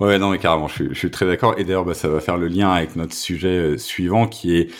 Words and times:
Ouais, 0.00 0.18
non, 0.18 0.30
mais 0.30 0.38
carrément, 0.38 0.68
je 0.68 0.74
suis, 0.74 0.88
je 0.90 0.98
suis 0.98 1.10
très 1.10 1.26
d'accord. 1.26 1.54
Et 1.58 1.64
d'ailleurs, 1.64 1.84
bah, 1.84 1.94
ça 1.94 2.08
va 2.08 2.20
faire 2.20 2.36
le 2.36 2.48
lien 2.48 2.70
avec 2.70 2.96
notre 2.96 3.14
sujet 3.14 3.78
suivant, 3.78 4.26
qui 4.26 4.56
est 4.56 4.70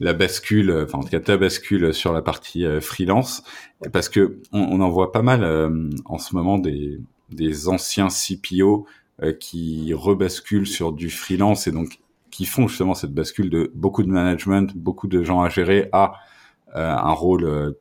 la 0.00 0.12
bascule, 0.12 0.70
enfin 0.84 0.98
en 0.98 1.02
tout 1.02 1.08
cas 1.08 1.18
ta 1.18 1.36
bascule 1.36 1.92
sur 1.92 2.12
la 2.12 2.22
partie 2.22 2.64
freelance, 2.80 3.42
parce 3.92 4.08
que 4.08 4.38
on, 4.52 4.60
on, 4.60 4.80
en 4.80 4.90
voit 4.90 5.10
pas 5.10 5.22
mal 5.22 5.44
en 6.04 6.18
ce 6.18 6.36
moment 6.36 6.56
des, 6.56 7.00
des 7.30 7.68
anciens 7.68 8.06
CPO 8.06 8.86
qui 9.40 9.92
rebasculent 9.92 10.68
sur 10.68 10.92
du 10.92 11.10
freelance 11.10 11.66
et 11.66 11.72
donc 11.72 11.98
qui 12.30 12.46
font 12.46 12.68
justement 12.68 12.94
cette 12.94 13.12
bascule 13.12 13.50
de 13.50 13.72
beaucoup 13.74 14.02
de 14.02 14.08
management, 14.08 14.72
beaucoup 14.76 15.08
de 15.08 15.22
gens 15.22 15.40
à 15.42 15.48
gérer 15.48 15.88
à 15.92 16.12
euh, 16.76 16.88
un 16.88 17.12
rôle 17.12 17.44
euh, 17.44 17.72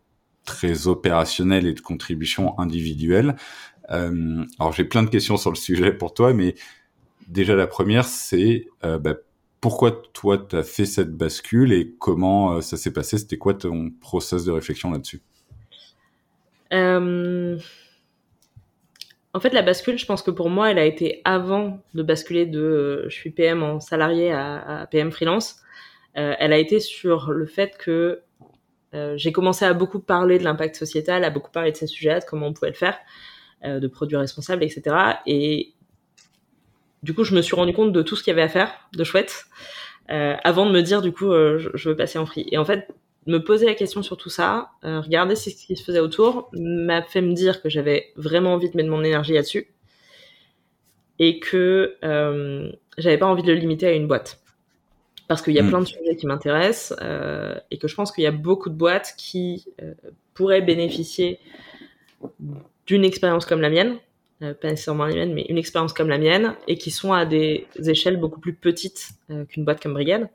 très 0.45 0.87
opérationnel 0.87 1.67
et 1.67 1.73
de 1.73 1.79
contribution 1.79 2.57
individuelle. 2.59 3.35
Euh, 3.91 4.43
alors 4.59 4.73
j'ai 4.73 4.83
plein 4.83 5.03
de 5.03 5.09
questions 5.09 5.37
sur 5.37 5.51
le 5.51 5.57
sujet 5.57 5.91
pour 5.91 6.13
toi, 6.13 6.33
mais 6.33 6.55
déjà 7.27 7.55
la 7.55 7.67
première 7.67 8.05
c'est 8.05 8.67
bah, 8.81 9.15
pourquoi 9.61 9.91
toi 10.13 10.37
tu 10.37 10.55
as 10.55 10.63
fait 10.63 10.85
cette 10.85 11.15
bascule 11.15 11.73
et 11.73 11.93
comment 11.99 12.61
ça 12.61 12.77
s'est 12.77 12.93
passé? 12.93 13.17
C'était 13.17 13.37
quoi 13.37 13.53
ton 13.53 13.91
process 14.01 14.45
de 14.45 14.51
réflexion 14.51 14.91
là-dessus? 14.91 15.21
En 19.37 19.39
fait, 19.39 19.53
la 19.53 19.61
bascule, 19.61 19.99
je 19.99 20.05
pense 20.07 20.23
que 20.23 20.31
pour 20.31 20.49
moi, 20.49 20.71
elle 20.71 20.79
a 20.79 20.85
été 20.85 21.21
avant 21.23 21.79
de 21.93 22.01
basculer 22.01 22.47
de 22.47 22.59
euh, 22.59 23.03
je 23.07 23.13
suis 23.13 23.29
PM 23.29 23.61
en 23.61 23.79
salarié 23.79 24.31
à, 24.31 24.87
PM 24.89 25.11
freelance. 25.11 25.57
Euh, 26.17 26.33
elle 26.39 26.53
a 26.53 26.57
été 26.57 26.79
sur 26.79 27.29
le 27.29 27.45
fait 27.45 27.77
que 27.77 28.21
euh, 28.95 29.15
j'ai 29.15 29.31
commencé 29.31 29.63
à 29.63 29.73
beaucoup 29.73 29.99
parler 29.99 30.39
de 30.39 30.43
l'impact 30.43 30.75
sociétal, 30.75 31.23
à 31.23 31.29
beaucoup 31.29 31.51
parler 31.51 31.71
de 31.71 31.77
ces 31.77 31.85
sujets, 31.85 32.19
de 32.19 32.25
comment 32.25 32.47
on 32.47 32.53
pouvait 32.53 32.71
le 32.71 32.75
faire, 32.75 32.97
de 33.63 33.87
produits 33.87 34.17
responsables, 34.17 34.63
etc. 34.63 34.95
Et 35.27 35.75
du 37.03 37.13
coup, 37.13 37.23
je 37.23 37.35
me 37.35 37.41
suis 37.41 37.55
rendu 37.55 37.73
compte 37.73 37.91
de 37.93 38.01
tout 38.01 38.15
ce 38.15 38.23
qu'il 38.23 38.31
y 38.31 38.33
avait 38.33 38.43
à 38.43 38.49
faire 38.49 38.71
de 38.93 39.03
chouette 39.03 39.45
avant 40.09 40.65
de 40.65 40.71
me 40.71 40.81
dire, 40.81 41.01
du 41.01 41.11
coup, 41.11 41.31
je, 41.31 41.69
je, 41.73 41.89
veux 41.89 41.95
passer 41.95 42.17
en 42.17 42.25
free. 42.25 42.47
Et 42.51 42.57
en 42.57 42.63
fait, 42.63 42.87
me 43.27 43.43
poser 43.43 43.65
la 43.65 43.75
question 43.75 44.01
sur 44.01 44.17
tout 44.17 44.29
ça, 44.29 44.71
euh, 44.85 45.01
regarder 45.01 45.35
ce 45.35 45.49
qui 45.49 45.75
se 45.75 45.83
faisait 45.83 45.99
autour, 45.99 46.49
m'a 46.53 47.01
fait 47.03 47.21
me 47.21 47.33
dire 47.33 47.61
que 47.61 47.69
j'avais 47.69 48.11
vraiment 48.15 48.53
envie 48.53 48.69
de 48.69 48.77
mettre 48.77 48.89
mon 48.89 49.03
énergie 49.03 49.33
là-dessus 49.33 49.67
et 51.19 51.39
que 51.39 51.97
euh, 52.03 52.71
j'avais 52.97 53.17
pas 53.17 53.25
envie 53.25 53.43
de 53.43 53.51
le 53.51 53.59
limiter 53.59 53.87
à 53.87 53.91
une 53.91 54.07
boîte. 54.07 54.39
Parce 55.27 55.41
qu'il 55.41 55.53
y 55.53 55.59
a 55.59 55.63
hmm. 55.63 55.69
plein 55.69 55.79
de 55.81 55.85
sujets 55.85 56.15
qui 56.15 56.25
m'intéressent 56.25 56.97
euh, 57.01 57.59
et 57.69 57.77
que 57.77 57.89
je 57.89 57.95
pense 57.95 58.13
qu'il 58.13 58.23
y 58.23 58.27
a 58.27 58.31
beaucoup 58.31 58.69
de 58.69 58.75
boîtes 58.75 59.13
qui 59.17 59.65
euh, 59.81 59.93
pourraient 60.33 60.61
bénéficier 60.61 61.39
d'une 62.85 63.03
expérience 63.03 63.45
comme 63.45 63.59
la 63.59 63.69
mienne, 63.69 63.97
euh, 63.97 63.99
pas 64.39 64.69
nécessairement 64.69 65.05
la 65.05 65.15
mienne, 65.15 65.33
mais 65.33 65.45
une 65.49 65.57
expérience 65.57 65.93
comme 65.93 66.09
la 66.09 66.17
mienne, 66.17 66.55
et 66.67 66.77
qui 66.77 66.91
sont 66.91 67.13
à 67.13 67.25
des 67.25 67.67
échelles 67.85 68.17
beaucoup 68.17 68.39
plus 68.39 68.53
petites 68.53 69.09
qu'une 69.49 69.65
boîte 69.65 69.81
comme 69.81 69.93
Brigade. 69.93 70.29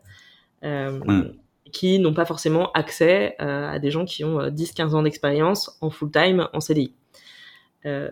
Hmm 0.63 1.31
qui 1.73 1.99
n'ont 1.99 2.15
pas 2.15 2.25
forcément 2.25 2.71
accès 2.73 3.35
euh, 3.41 3.71
à 3.71 3.79
des 3.79 3.91
gens 3.91 4.05
qui 4.05 4.25
ont 4.25 4.39
10-15 4.49 4.83
euh, 4.83 4.95
ans 4.95 5.03
d'expérience 5.03 5.77
en 5.81 5.91
full-time, 5.91 6.49
en 6.53 6.61
CDI. 6.61 6.93
Euh, 7.87 8.11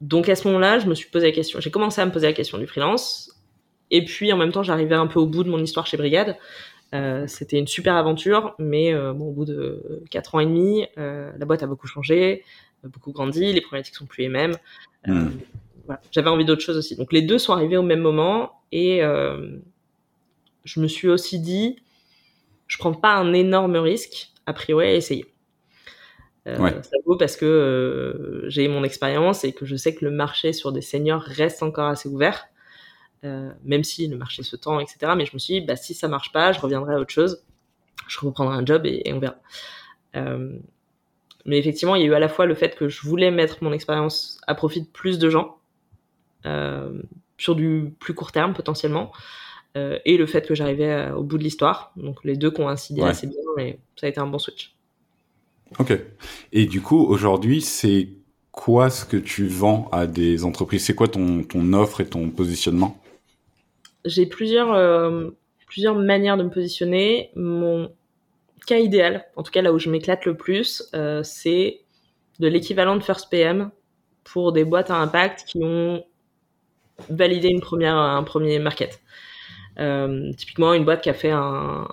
donc 0.00 0.28
à 0.28 0.36
ce 0.36 0.46
moment-là, 0.48 0.78
je 0.78 0.86
me 0.86 0.94
suis 0.94 1.10
posé 1.10 1.26
la 1.26 1.32
question, 1.32 1.60
j'ai 1.60 1.70
commencé 1.70 2.00
à 2.00 2.06
me 2.06 2.12
poser 2.12 2.28
la 2.28 2.32
question 2.32 2.58
du 2.58 2.66
freelance, 2.66 3.36
et 3.90 4.04
puis 4.04 4.32
en 4.32 4.36
même 4.36 4.52
temps, 4.52 4.62
j'arrivais 4.62 4.94
un 4.94 5.06
peu 5.06 5.20
au 5.20 5.26
bout 5.26 5.44
de 5.44 5.50
mon 5.50 5.58
histoire 5.58 5.86
chez 5.86 5.96
Brigade. 5.96 6.36
Euh, 6.94 7.26
c'était 7.26 7.58
une 7.58 7.66
super 7.66 7.94
aventure, 7.94 8.54
mais 8.58 8.92
euh, 8.92 9.12
bon, 9.12 9.28
au 9.28 9.32
bout 9.32 9.44
de 9.44 10.02
4 10.10 10.34
ans 10.34 10.40
et 10.40 10.46
demi, 10.46 10.86
euh, 10.98 11.30
la 11.38 11.46
boîte 11.46 11.62
a 11.62 11.66
beaucoup 11.66 11.86
changé, 11.86 12.44
beaucoup 12.84 13.12
grandi, 13.12 13.52
les 13.52 13.60
problématiques 13.60 13.94
sont 13.94 14.06
plus 14.06 14.22
les 14.22 14.28
mêmes. 14.28 14.56
Hmm. 15.06 15.30
Voilà. 15.86 16.00
J'avais 16.12 16.30
envie 16.30 16.44
d'autre 16.44 16.62
chose 16.62 16.76
aussi. 16.76 16.96
Donc 16.96 17.12
les 17.12 17.22
deux 17.22 17.38
sont 17.38 17.52
arrivés 17.52 17.76
au 17.76 17.82
même 17.82 18.00
moment, 18.00 18.62
et 18.70 19.00
je 20.64 20.80
me 20.80 20.86
suis 20.86 21.08
aussi 21.08 21.40
dit, 21.40 21.76
je 22.66 22.78
prends 22.78 22.94
pas 22.94 23.14
un 23.14 23.32
énorme 23.32 23.76
risque, 23.76 24.30
a 24.46 24.52
priori, 24.52 24.86
à 24.86 24.94
essayer. 24.94 25.26
Euh, 26.48 26.56
Ça 26.56 26.96
vaut 27.06 27.16
parce 27.16 27.36
que 27.36 27.44
euh, 27.44 28.48
j'ai 28.50 28.66
mon 28.66 28.82
expérience 28.82 29.44
et 29.44 29.52
que 29.52 29.64
je 29.64 29.76
sais 29.76 29.94
que 29.94 30.04
le 30.04 30.10
marché 30.10 30.52
sur 30.52 30.72
des 30.72 30.80
seniors 30.80 31.22
reste 31.22 31.62
encore 31.62 31.88
assez 31.88 32.08
ouvert, 32.08 32.46
euh, 33.24 33.52
même 33.64 33.84
si 33.84 34.08
le 34.08 34.16
marché 34.16 34.42
se 34.42 34.56
tend, 34.56 34.80
etc. 34.80 35.12
Mais 35.16 35.24
je 35.24 35.34
me 35.34 35.38
suis 35.38 35.60
dit, 35.60 35.60
bah, 35.60 35.76
si 35.76 35.94
ça 35.94 36.08
marche 36.08 36.32
pas, 36.32 36.52
je 36.52 36.60
reviendrai 36.60 36.94
à 36.94 36.98
autre 36.98 37.12
chose. 37.12 37.44
Je 38.08 38.18
reprendrai 38.20 38.56
un 38.56 38.66
job 38.66 38.84
et, 38.86 39.02
on 39.12 39.20
verra. 39.20 39.36
Mais 41.44 41.58
effectivement, 41.58 41.94
il 41.96 42.02
y 42.02 42.04
a 42.04 42.08
eu 42.08 42.14
à 42.14 42.20
la 42.20 42.28
fois 42.28 42.46
le 42.46 42.54
fait 42.54 42.76
que 42.76 42.88
je 42.88 43.02
voulais 43.02 43.30
mettre 43.30 43.58
mon 43.62 43.72
expérience 43.72 44.40
à 44.46 44.54
profit 44.54 44.82
de 44.82 44.86
plus 44.86 45.18
de 45.18 45.28
gens, 45.28 45.58
euh, 46.46 47.02
sur 47.38 47.56
du 47.56 47.92
plus 47.98 48.14
court 48.14 48.32
terme 48.32 48.54
potentiellement, 48.54 49.12
euh, 49.76 49.98
et 50.04 50.16
le 50.16 50.26
fait 50.26 50.46
que 50.46 50.54
j'arrivais 50.54 50.92
euh, 50.92 51.14
au 51.14 51.22
bout 51.22 51.38
de 51.38 51.42
l'histoire. 51.42 51.92
Donc 51.96 52.24
les 52.24 52.36
deux 52.36 52.50
coïncidaient 52.50 53.02
assez 53.02 53.26
bien, 53.26 53.38
mais 53.56 53.78
ça 53.96 54.06
a 54.06 54.10
été 54.10 54.20
un 54.20 54.26
bon 54.26 54.38
switch. 54.38 54.74
Ok. 55.78 55.98
Et 56.52 56.66
du 56.66 56.80
coup, 56.80 57.02
aujourd'hui, 57.04 57.60
c'est 57.62 58.10
quoi 58.50 58.90
ce 58.90 59.04
que 59.04 59.16
tu 59.16 59.46
vends 59.46 59.88
à 59.90 60.06
des 60.06 60.44
entreprises? 60.44 60.84
C'est 60.84 60.94
quoi 60.94 61.08
ton, 61.08 61.42
ton 61.42 61.72
offre 61.72 62.02
et 62.02 62.06
ton 62.06 62.30
positionnement? 62.30 63.00
J'ai 64.04 64.26
plusieurs, 64.26 64.72
euh, 64.74 65.30
plusieurs 65.66 65.94
manières 65.94 66.36
de 66.36 66.42
me 66.42 66.50
positionner. 66.50 67.30
Mon 67.34 67.90
cas 68.66 68.78
idéal, 68.78 69.24
en 69.36 69.42
tout 69.42 69.50
cas 69.50 69.62
là 69.62 69.72
où 69.72 69.78
je 69.78 69.90
m'éclate 69.90 70.24
le 70.24 70.36
plus, 70.36 70.88
euh, 70.94 71.22
c'est 71.22 71.80
de 72.38 72.48
l'équivalent 72.48 72.96
de 72.96 73.02
First 73.02 73.30
PM 73.30 73.70
pour 74.24 74.52
des 74.52 74.64
boîtes 74.64 74.90
à 74.90 74.96
impact 74.96 75.44
qui 75.46 75.62
ont 75.62 76.04
validé 77.08 77.48
une 77.48 77.60
première, 77.60 77.96
un 77.96 78.22
premier 78.22 78.58
market. 78.58 79.00
Euh, 79.78 80.32
typiquement, 80.36 80.74
une 80.74 80.84
boîte 80.84 81.02
qui 81.02 81.10
a 81.10 81.14
fait 81.14 81.30
un 81.30 81.88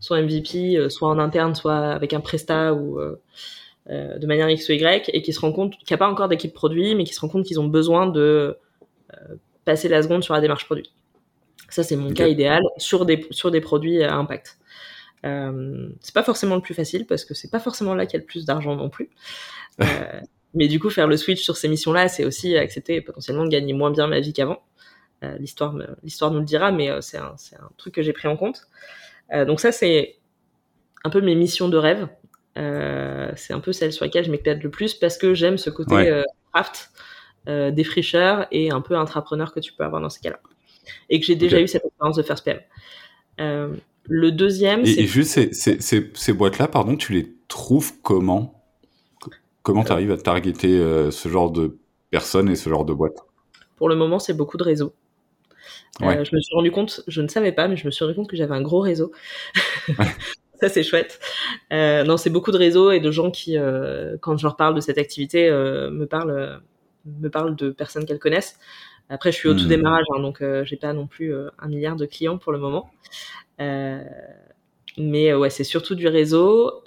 soit 0.00 0.20
MVP, 0.20 0.76
euh, 0.76 0.88
soit 0.88 1.08
en 1.08 1.18
interne, 1.18 1.54
soit 1.54 1.92
avec 1.92 2.12
un 2.12 2.20
presta 2.20 2.74
ou 2.74 2.98
euh, 2.98 3.16
de 3.86 4.26
manière 4.26 4.48
X 4.48 4.68
ou 4.68 4.72
Y, 4.72 5.10
et 5.12 5.22
qui 5.22 5.32
se 5.32 5.40
rend 5.40 5.52
compte 5.52 5.76
qu'il 5.76 5.86
n'y 5.90 5.94
a 5.94 5.98
pas 5.98 6.08
encore 6.08 6.28
d'équipe 6.28 6.54
produit, 6.54 6.94
mais 6.94 7.04
qui 7.04 7.14
se 7.14 7.20
rend 7.20 7.28
compte 7.28 7.44
qu'ils 7.44 7.60
ont 7.60 7.68
besoin 7.68 8.06
de 8.06 8.56
passer 9.64 9.88
la 9.88 10.02
seconde 10.02 10.24
sur 10.24 10.34
la 10.34 10.40
démarche 10.40 10.64
produit. 10.64 10.90
Ça, 11.68 11.82
c'est 11.82 11.96
mon 11.96 12.12
cas 12.12 12.26
idéal 12.26 12.62
sur 12.78 13.04
des, 13.06 13.26
sur 13.30 13.50
des 13.50 13.60
produits 13.60 14.02
à 14.02 14.14
impact. 14.14 14.58
Euh, 15.24 15.88
c'est 16.00 16.14
pas 16.14 16.22
forcément 16.22 16.56
le 16.56 16.62
plus 16.62 16.74
facile 16.74 17.06
parce 17.06 17.24
que 17.24 17.34
c'est 17.34 17.50
pas 17.50 17.60
forcément 17.60 17.94
là 17.94 18.06
qu'il 18.06 18.14
y 18.14 18.16
a 18.16 18.20
le 18.20 18.26
plus 18.26 18.44
d'argent 18.44 18.74
non 18.74 18.90
plus. 18.90 19.10
Euh, 19.80 19.84
mais 20.54 20.68
du 20.68 20.80
coup, 20.80 20.90
faire 20.90 21.06
le 21.06 21.16
switch 21.16 21.42
sur 21.42 21.56
ces 21.56 21.68
missions-là, 21.68 22.08
c'est 22.08 22.24
aussi 22.24 22.56
accepter 22.56 23.00
potentiellement 23.00 23.44
de 23.44 23.50
gagner 23.50 23.72
moins 23.72 23.90
bien 23.90 24.06
ma 24.06 24.20
vie 24.20 24.32
qu'avant. 24.32 24.62
Euh, 25.22 25.36
l'histoire, 25.38 25.74
l'histoire 26.02 26.32
nous 26.32 26.40
le 26.40 26.44
dira, 26.44 26.72
mais 26.72 26.90
euh, 26.90 27.00
c'est 27.00 27.18
un, 27.18 27.34
c'est 27.36 27.56
un 27.56 27.70
truc 27.76 27.94
que 27.94 28.02
j'ai 28.02 28.12
pris 28.12 28.28
en 28.28 28.36
compte. 28.36 28.66
Donc 29.46 29.60
ça, 29.60 29.72
c'est 29.72 30.18
un 31.04 31.10
peu 31.10 31.22
mes 31.22 31.34
missions 31.34 31.70
de 31.70 31.78
rêve. 31.78 32.06
c'est 32.54 33.54
un 33.54 33.60
peu 33.60 33.72
celle 33.72 33.90
sur 33.90 34.04
laquelle 34.04 34.26
je 34.26 34.30
m'éclate 34.30 34.62
le 34.62 34.68
plus 34.68 34.92
parce 34.92 35.16
que 35.16 35.32
j'aime 35.32 35.56
ce 35.56 35.70
côté 35.70 36.22
craft, 36.52 36.90
défricheur 37.46 38.46
et 38.50 38.70
un 38.70 38.82
peu 38.82 38.94
intrapreneur 38.94 39.54
que 39.54 39.60
tu 39.60 39.72
peux 39.72 39.84
avoir 39.84 40.02
dans 40.02 40.10
ces 40.10 40.20
cas-là. 40.20 40.38
Et 41.08 41.18
que 41.18 41.24
j'ai 41.24 41.34
déjà 41.34 41.62
eu 41.62 41.66
cette 41.66 41.82
expérience 41.82 42.16
de 42.16 42.22
First 42.22 42.44
PM. 42.44 42.60
Le 44.04 44.32
deuxième, 44.32 44.84
et, 44.84 45.00
et 45.00 45.06
juste 45.06 45.30
ces, 45.30 45.52
ces, 45.52 45.80
ces, 45.80 46.10
ces 46.14 46.32
boîtes-là, 46.32 46.68
pardon, 46.68 46.96
tu 46.96 47.12
les 47.12 47.34
trouves 47.48 47.92
comment? 48.02 48.64
Comment 49.62 49.84
tu 49.84 49.92
arrives 49.92 50.10
à 50.10 50.16
targeter 50.16 50.76
ce 51.12 51.28
genre 51.28 51.52
de 51.52 51.78
personnes 52.10 52.48
et 52.48 52.56
ce 52.56 52.68
genre 52.68 52.84
de 52.84 52.92
boîtes? 52.92 53.18
Pour 53.76 53.88
le 53.88 53.94
moment, 53.94 54.18
c'est 54.18 54.34
beaucoup 54.34 54.56
de 54.56 54.64
réseaux. 54.64 54.92
Euh, 56.00 56.24
je 56.24 56.34
me 56.34 56.40
suis 56.40 56.54
rendu 56.54 56.70
compte, 56.70 57.02
je 57.06 57.20
ne 57.20 57.28
savais 57.28 57.52
pas, 57.52 57.68
mais 57.68 57.76
je 57.76 57.86
me 57.86 57.90
suis 57.90 58.04
rendu 58.04 58.16
compte 58.16 58.28
que 58.28 58.36
j'avais 58.36 58.54
un 58.54 58.62
gros 58.62 58.80
réseau. 58.80 59.12
ça 60.60 60.68
c'est 60.68 60.82
chouette. 60.82 61.20
Euh, 61.72 62.02
non, 62.04 62.16
c'est 62.16 62.30
beaucoup 62.30 62.50
de 62.50 62.56
réseaux 62.56 62.90
et 62.90 63.00
de 63.00 63.10
gens 63.10 63.30
qui, 63.30 63.58
euh, 63.58 64.16
quand 64.20 64.36
je 64.36 64.44
leur 64.44 64.56
parle 64.56 64.74
de 64.74 64.80
cette 64.80 64.98
activité, 64.98 65.48
euh, 65.48 65.90
me 65.90 66.06
parlent, 66.06 66.62
me 67.04 67.28
parlent 67.28 67.56
de 67.56 67.70
personnes 67.70 68.06
qu'elles 68.06 68.18
connaissent. 68.18 68.58
Après, 69.08 69.30
je 69.30 69.36
suis 69.36 69.48
au 69.48 69.54
tout 69.54 69.64
hmm. 69.64 69.68
démarrage, 69.68 70.06
hein, 70.14 70.20
donc 70.20 70.42
j'ai 70.64 70.76
pas 70.76 70.92
non 70.92 71.06
plus 71.06 71.34
un 71.58 71.68
milliard 71.68 71.96
de 71.96 72.06
clients 72.06 72.38
pour 72.38 72.52
le 72.52 72.58
moment. 72.58 72.90
mais 73.58 75.34
ouais, 75.34 75.50
c'est 75.50 75.64
surtout 75.64 75.94
du 75.94 76.08
réseau. 76.08 76.82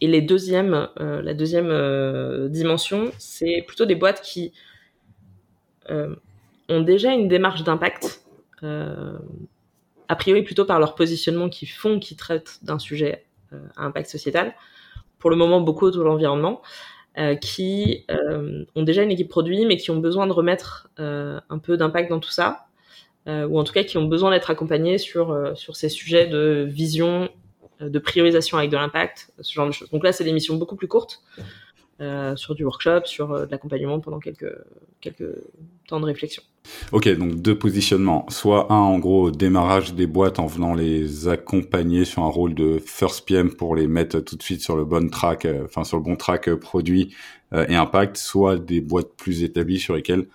et 0.00 0.06
les 0.06 0.22
deuxièmes, 0.22 0.88
la 0.96 1.34
deuxième 1.34 2.48
dimension, 2.48 3.10
c'est 3.18 3.64
plutôt 3.66 3.84
des 3.84 3.96
boîtes 3.96 4.22
qui 4.22 4.52
ont 6.70 6.80
déjà 6.80 7.12
une 7.12 7.28
démarche 7.28 7.64
d'impact, 7.64 8.22
euh, 8.62 9.18
a 10.08 10.16
priori 10.16 10.42
plutôt 10.42 10.64
par 10.64 10.78
leur 10.78 10.94
positionnement 10.94 11.48
qui 11.48 11.66
font 11.66 11.98
qu'ils 11.98 12.16
traitent 12.16 12.60
d'un 12.62 12.78
sujet 12.78 13.26
euh, 13.52 13.58
à 13.76 13.84
impact 13.84 14.08
sociétal, 14.08 14.54
pour 15.18 15.30
le 15.30 15.36
moment 15.36 15.60
beaucoup 15.60 15.86
autour 15.86 16.02
de 16.02 16.06
l'environnement, 16.08 16.62
euh, 17.18 17.34
qui 17.34 18.04
euh, 18.10 18.64
ont 18.76 18.82
déjà 18.82 19.02
une 19.02 19.10
équipe 19.10 19.28
produit, 19.28 19.66
mais 19.66 19.76
qui 19.76 19.90
ont 19.90 19.98
besoin 19.98 20.26
de 20.26 20.32
remettre 20.32 20.88
euh, 21.00 21.40
un 21.50 21.58
peu 21.58 21.76
d'impact 21.76 22.08
dans 22.10 22.20
tout 22.20 22.30
ça, 22.30 22.66
euh, 23.26 23.46
ou 23.46 23.58
en 23.58 23.64
tout 23.64 23.72
cas 23.72 23.82
qui 23.82 23.98
ont 23.98 24.04
besoin 24.04 24.30
d'être 24.30 24.50
accompagnés 24.50 24.98
sur, 24.98 25.56
sur 25.56 25.76
ces 25.76 25.88
sujets 25.88 26.26
de 26.26 26.64
vision, 26.68 27.28
de 27.80 27.98
priorisation 27.98 28.58
avec 28.58 28.70
de 28.70 28.76
l'impact, 28.76 29.32
ce 29.40 29.52
genre 29.52 29.66
de 29.66 29.72
choses. 29.72 29.90
Donc 29.90 30.04
là, 30.04 30.12
c'est 30.12 30.24
des 30.24 30.32
missions 30.32 30.56
beaucoup 30.56 30.76
plus 30.76 30.88
courtes. 30.88 31.22
Euh, 32.00 32.34
sur 32.36 32.54
du 32.54 32.64
workshop, 32.64 33.02
sur 33.04 33.32
euh, 33.32 33.46
de 33.46 33.50
l'accompagnement 33.50 34.00
pendant 34.00 34.20
quelques, 34.20 34.54
quelques 35.00 35.34
temps 35.86 36.00
de 36.00 36.06
réflexion. 36.06 36.42
Ok, 36.92 37.08
donc 37.16 37.36
deux 37.42 37.58
positionnements. 37.58 38.24
Soit 38.30 38.72
un, 38.72 38.76
en 38.76 38.98
gros, 38.98 39.30
démarrage 39.30 39.94
des 39.94 40.06
boîtes 40.06 40.38
en 40.38 40.46
venant 40.46 40.74
les 40.74 41.28
accompagner 41.28 42.04
sur 42.04 42.22
un 42.22 42.28
rôle 42.28 42.54
de 42.54 42.78
first 42.78 43.26
PM 43.26 43.54
pour 43.54 43.76
les 43.76 43.86
mettre 43.86 44.20
tout 44.20 44.36
de 44.36 44.42
suite 44.42 44.62
sur 44.62 44.76
le 44.76 44.84
bon 44.84 45.10
track, 45.10 45.44
euh, 45.44 45.64
enfin 45.64 45.84
sur 45.84 45.98
le 45.98 46.02
bon 46.02 46.16
track 46.16 46.54
produit 46.54 47.14
et 47.68 47.74
impact, 47.74 48.16
soit 48.16 48.58
des 48.58 48.80
boîtes 48.80 49.12
plus 49.16 49.42
établies 49.42 49.80
sur 49.80 49.96
lesquelles 49.96 50.28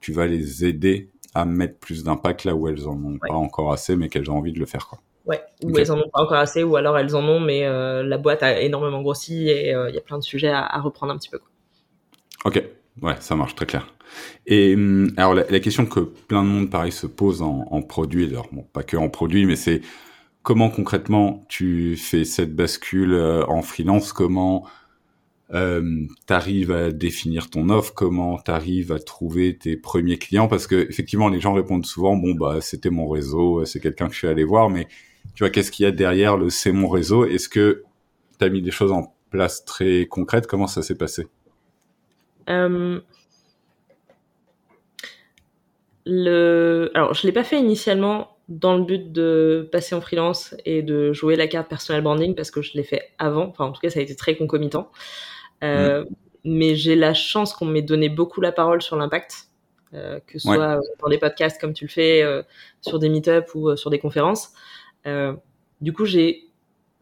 tu 0.00 0.12
vas 0.12 0.28
les 0.28 0.64
aider 0.64 1.10
à 1.34 1.44
mettre 1.44 1.78
plus 1.78 2.04
d'impact 2.04 2.44
là 2.44 2.54
où 2.54 2.68
elles 2.68 2.86
en 2.86 2.92
ont 2.92 3.18
pas 3.18 3.34
encore 3.34 3.72
assez, 3.72 3.96
mais 3.96 4.08
qu'elles 4.08 4.30
ont 4.30 4.36
envie 4.36 4.52
de 4.52 4.60
le 4.60 4.66
faire, 4.66 4.86
quoi. 4.86 5.00
Ouais, 5.26 5.42
ou 5.62 5.76
elles 5.78 5.92
en 5.92 5.98
ont 5.98 6.08
pas 6.12 6.22
encore 6.22 6.38
assez, 6.38 6.62
ou 6.62 6.76
alors 6.76 6.98
elles 6.98 7.14
en 7.14 7.22
ont, 7.28 7.40
mais 7.40 7.66
euh, 7.66 8.02
la 8.02 8.16
boîte 8.16 8.42
a 8.42 8.60
énormément 8.60 9.02
grossi 9.02 9.48
et 9.48 9.74
euh, 9.74 9.90
il 9.90 9.94
y 9.94 9.98
a 9.98 10.00
plein 10.00 10.18
de 10.18 10.22
sujets 10.22 10.48
à, 10.48 10.64
à 10.64 10.80
reprendre 10.80 11.12
un 11.12 11.18
petit 11.18 11.28
peu. 11.28 11.38
Quoi. 11.38 11.48
Ok, 12.46 12.64
ouais, 13.02 13.14
ça 13.20 13.36
marche 13.36 13.54
très 13.54 13.66
clair. 13.66 13.92
Et 14.46 14.74
hum, 14.74 15.12
alors 15.16 15.34
la, 15.34 15.44
la, 15.48 15.60
question 15.60 15.86
que 15.86 16.00
plein 16.00 16.42
de 16.42 16.48
monde 16.48 16.70
pareil 16.70 16.90
se 16.90 17.06
pose 17.06 17.42
en, 17.42 17.66
en 17.70 17.82
produit, 17.82 18.26
d'ailleurs 18.28 18.48
bon, 18.50 18.62
pas 18.72 18.82
que 18.82 18.96
en 18.96 19.08
produit, 19.08 19.44
mais 19.44 19.56
c'est 19.56 19.82
comment 20.42 20.70
concrètement 20.70 21.44
tu 21.48 21.96
fais 21.96 22.24
cette 22.24 22.54
bascule 22.54 23.12
euh, 23.12 23.44
en 23.46 23.62
freelance, 23.62 24.12
comment 24.12 24.66
euh, 25.52 26.06
t'arrives 26.26 26.70
à 26.70 26.92
définir 26.92 27.50
ton 27.50 27.68
offre, 27.70 27.92
comment 27.94 28.38
t'arrives 28.38 28.92
à 28.92 28.98
trouver 28.98 29.58
tes 29.58 29.76
premiers 29.76 30.16
clients, 30.18 30.48
parce 30.48 30.66
que 30.66 30.88
effectivement 30.88 31.28
les 31.28 31.40
gens 31.40 31.52
répondent 31.52 31.86
souvent 31.86 32.16
bon 32.16 32.34
bah 32.34 32.60
c'était 32.60 32.90
mon 32.90 33.08
réseau, 33.08 33.64
c'est 33.64 33.80
quelqu'un 33.80 34.06
que 34.06 34.14
je 34.14 34.18
suis 34.18 34.28
allé 34.28 34.44
voir, 34.44 34.70
mais 34.70 34.88
tu 35.34 35.44
vois, 35.44 35.50
qu'est-ce 35.50 35.70
qu'il 35.70 35.84
y 35.84 35.86
a 35.86 35.92
derrière 35.92 36.36
le 36.36 36.50
c'est 36.50 36.72
mon 36.72 36.88
réseau? 36.88 37.24
Est-ce 37.24 37.48
que 37.48 37.84
tu 38.38 38.44
as 38.44 38.48
mis 38.48 38.62
des 38.62 38.70
choses 38.70 38.92
en 38.92 39.14
place 39.30 39.64
très 39.64 40.06
concrètes? 40.06 40.46
Comment 40.46 40.66
ça 40.66 40.82
s'est 40.82 40.96
passé? 40.96 41.28
Euh... 42.48 43.00
le... 46.04 46.90
Alors, 46.94 47.14
je 47.14 47.26
l'ai 47.26 47.32
pas 47.32 47.44
fait 47.44 47.58
initialement 47.58 48.36
dans 48.48 48.76
le 48.76 48.82
but 48.82 49.12
de 49.12 49.68
passer 49.70 49.94
en 49.94 50.00
freelance 50.00 50.56
et 50.64 50.82
de 50.82 51.12
jouer 51.12 51.36
la 51.36 51.46
carte 51.46 51.68
personal 51.68 52.02
branding 52.02 52.34
parce 52.34 52.50
que 52.50 52.62
je 52.62 52.72
l'ai 52.74 52.82
fait 52.82 53.12
avant. 53.18 53.46
Enfin, 53.46 53.66
en 53.66 53.72
tout 53.72 53.80
cas, 53.80 53.90
ça 53.90 54.00
a 54.00 54.02
été 54.02 54.16
très 54.16 54.36
concomitant. 54.36 54.90
Euh, 55.62 56.02
mmh. 56.02 56.08
Mais 56.44 56.74
j'ai 56.74 56.96
la 56.96 57.14
chance 57.14 57.54
qu'on 57.54 57.66
m'ait 57.66 57.82
donné 57.82 58.08
beaucoup 58.08 58.40
la 58.40 58.50
parole 58.50 58.82
sur 58.82 58.96
l'impact, 58.96 59.48
euh, 59.94 60.18
que 60.26 60.38
ce 60.38 60.48
soit 60.48 60.80
dans 61.00 61.08
des 61.08 61.18
podcasts 61.18 61.60
comme 61.60 61.74
tu 61.74 61.84
le 61.84 61.90
fais, 61.90 62.24
sur 62.80 62.98
des 62.98 63.08
meet-up 63.08 63.54
ou 63.54 63.76
sur 63.76 63.90
des 63.90 63.98
conférences. 63.98 64.52
Euh, 65.06 65.34
du 65.80 65.92
coup, 65.92 66.04
j'ai, 66.04 66.48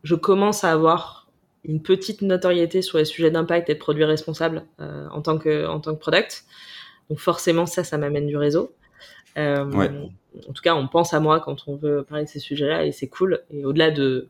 je 0.03 0.15
commence 0.15 0.65
à 0.65 0.73
avoir 0.73 1.29
une 1.65 1.83
petite 1.83 2.23
notoriété 2.23 2.83
sur 2.83 2.99
les 2.99 3.05
sujets 3.05 3.31
d'impact 3.31 3.69
et 3.71 3.75
de 3.75 3.79
produits 3.79 4.05
responsables 4.05 4.65
euh, 4.81 5.09
en 5.11 5.21
tant 5.23 5.39
que 5.39 5.67
en 5.67 5.81
tant 5.81 5.95
que 5.95 6.00
product. 6.00 6.45
Donc 7.11 7.19
forcément, 7.19 7.67
ça, 7.67 7.85
ça 7.85 7.99
m'amène 7.99 8.27
du 8.27 8.37
réseau. 8.37 8.75
Euh, 9.37 9.71
ouais. 9.73 9.91
En 10.49 10.53
tout 10.53 10.62
cas, 10.62 10.75
on 10.75 10.89
pense 10.89 11.15
à 11.15 11.21
moi 11.21 11.41
quand 11.41 11.65
on 11.67 11.77
veut 11.77 12.05
parler 12.05 12.25
de 12.25 12.29
ces 12.29 12.39
sujets-là 12.39 12.85
et 12.85 12.93
c'est 12.93 13.09
cool. 13.09 13.43
Et 13.50 13.65
au-delà 13.65 13.91
de 13.91 14.29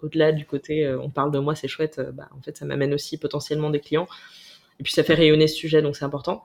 au-delà 0.00 0.30
du 0.32 0.46
côté 0.46 0.86
euh, 0.86 1.00
on 1.00 1.10
parle 1.10 1.30
de 1.30 1.38
moi, 1.38 1.54
c'est 1.54 1.68
chouette. 1.68 1.98
Euh, 1.98 2.12
bah, 2.12 2.28
en 2.36 2.40
fait, 2.40 2.56
ça 2.56 2.64
m'amène 2.64 2.94
aussi 2.94 3.18
potentiellement 3.18 3.70
des 3.70 3.80
clients. 3.80 4.08
Et 4.80 4.84
puis 4.84 4.92
ça 4.92 5.02
fait 5.02 5.14
rayonner 5.14 5.48
ce 5.48 5.56
sujet, 5.56 5.82
donc 5.82 5.96
c'est 5.96 6.04
important. 6.04 6.44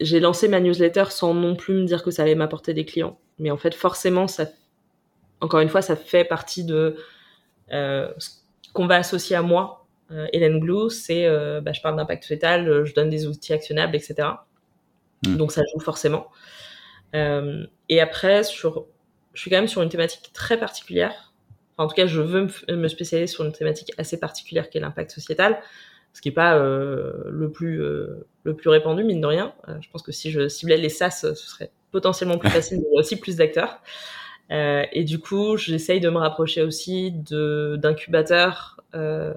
J'ai 0.00 0.20
lancé 0.20 0.48
ma 0.48 0.60
newsletter 0.60 1.04
sans 1.10 1.34
non 1.34 1.56
plus 1.56 1.74
me 1.74 1.84
dire 1.84 2.02
que 2.02 2.10
ça 2.10 2.22
allait 2.22 2.34
m'apporter 2.34 2.74
des 2.74 2.84
clients. 2.84 3.18
Mais 3.38 3.50
en 3.50 3.56
fait, 3.56 3.74
forcément, 3.74 4.28
ça, 4.28 4.46
encore 5.40 5.60
une 5.60 5.68
fois, 5.68 5.82
ça 5.82 5.96
fait 5.96 6.24
partie 6.24 6.64
de 6.64 6.96
euh, 7.72 8.12
ce 8.18 8.30
qu'on 8.72 8.86
va 8.86 8.96
associer 8.96 9.36
à 9.36 9.42
moi. 9.42 9.86
Euh, 10.10 10.26
Hélène 10.32 10.58
Glou, 10.58 10.90
c'est, 10.90 11.26
euh, 11.26 11.60
bah, 11.60 11.72
je 11.72 11.80
parle 11.80 11.96
d'impact 11.96 12.24
fœtal, 12.24 12.84
je 12.84 12.94
donne 12.94 13.10
des 13.10 13.26
outils 13.26 13.52
actionnables, 13.52 13.94
etc. 13.96 14.28
Mmh. 15.26 15.36
Donc 15.36 15.52
ça 15.52 15.62
joue 15.72 15.80
forcément. 15.80 16.28
Et 17.12 18.00
après, 18.00 18.44
sur, 18.44 18.86
je 19.34 19.40
suis 19.40 19.50
quand 19.50 19.56
même 19.56 19.68
sur 19.68 19.82
une 19.82 19.88
thématique 19.88 20.30
très 20.32 20.58
particulière. 20.58 21.32
Enfin, 21.72 21.84
en 21.84 21.88
tout 21.88 21.94
cas, 21.94 22.06
je 22.06 22.20
veux 22.20 22.48
me, 22.68 22.76
me 22.76 22.88
spécialiser 22.88 23.26
sur 23.26 23.44
une 23.44 23.52
thématique 23.52 23.92
assez 23.98 24.18
particulière 24.18 24.70
qui 24.70 24.78
est 24.78 24.80
l'impact 24.80 25.10
sociétal 25.10 25.60
ce 26.12 26.20
qui 26.20 26.28
est 26.28 26.32
pas 26.32 26.56
euh, 26.56 27.12
le 27.28 27.50
plus 27.50 27.82
euh, 27.82 28.26
le 28.44 28.54
plus 28.54 28.70
répandu 28.70 29.04
mine 29.04 29.20
de 29.20 29.26
rien. 29.26 29.52
Euh, 29.68 29.76
je 29.80 29.88
pense 29.90 30.02
que 30.02 30.12
si 30.12 30.30
je 30.30 30.48
ciblais 30.48 30.76
les 30.76 30.88
SaaS, 30.88 31.10
ce 31.10 31.34
serait 31.34 31.70
potentiellement 31.92 32.38
plus 32.38 32.50
facile, 32.50 32.78
mais 32.78 32.86
il 32.90 32.94
y 32.94 32.96
a 32.96 33.00
aussi 33.00 33.16
plus 33.16 33.36
d'acteurs. 33.36 33.80
Euh, 34.50 34.84
et 34.92 35.04
du 35.04 35.18
coup, 35.18 35.56
j'essaye 35.56 36.00
de 36.00 36.10
me 36.10 36.18
rapprocher 36.18 36.62
aussi 36.62 37.12
d'incubateurs, 37.12 38.80
euh, 38.94 39.34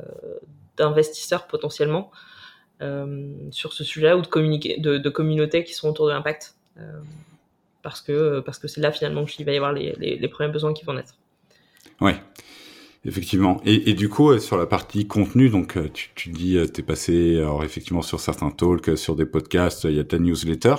d'investisseurs 0.78 1.48
potentiellement 1.48 2.12
sur 3.52 3.72
ce 3.72 3.86
sujet 3.86 4.12
ou 4.12 4.22
de 4.22 4.28
communiquer 4.28 4.78
de, 4.78 4.98
de, 4.98 5.10
communautés 5.10 5.64
qui 5.64 5.74
sont 5.74 5.88
autour 5.88 6.08
de 6.08 6.12
l'impact, 6.12 6.56
parce 7.82 8.02
que 8.02 8.42
parce 8.42 8.60
que 8.60 8.68
c'est 8.68 8.82
là 8.82 8.92
finalement 8.92 9.24
qu'il 9.24 9.46
va 9.46 9.54
y 9.54 9.56
avoir 9.56 9.72
les, 9.72 9.96
les, 10.00 10.18
les 10.18 10.28
premiers 10.28 10.52
besoins 10.52 10.74
qui 10.74 10.84
vont 10.84 10.92
naître. 10.92 11.14
Ouais. 12.02 12.22
Effectivement. 13.06 13.60
Et, 13.66 13.90
et, 13.90 13.94
du 13.94 14.08
coup, 14.08 14.38
sur 14.40 14.58
la 14.58 14.66
partie 14.66 15.08
contenu, 15.08 15.50
donc 15.50 15.78
tu, 15.94 16.12
tu 16.16 16.30
dis, 16.30 16.58
tu 16.74 16.82
es 16.82 16.84
passé 16.84 17.38
alors 17.38 17.64
effectivement 17.64 18.02
sur 18.02 18.22
certains 18.22 18.50
talks, 18.50 18.98
sur 18.98 19.16
des 19.16 19.26
podcasts, 19.26 19.84
il 19.84 19.96
y 19.96 20.00
a 20.00 20.06
ta 20.06 20.20
newsletter. 20.20 20.76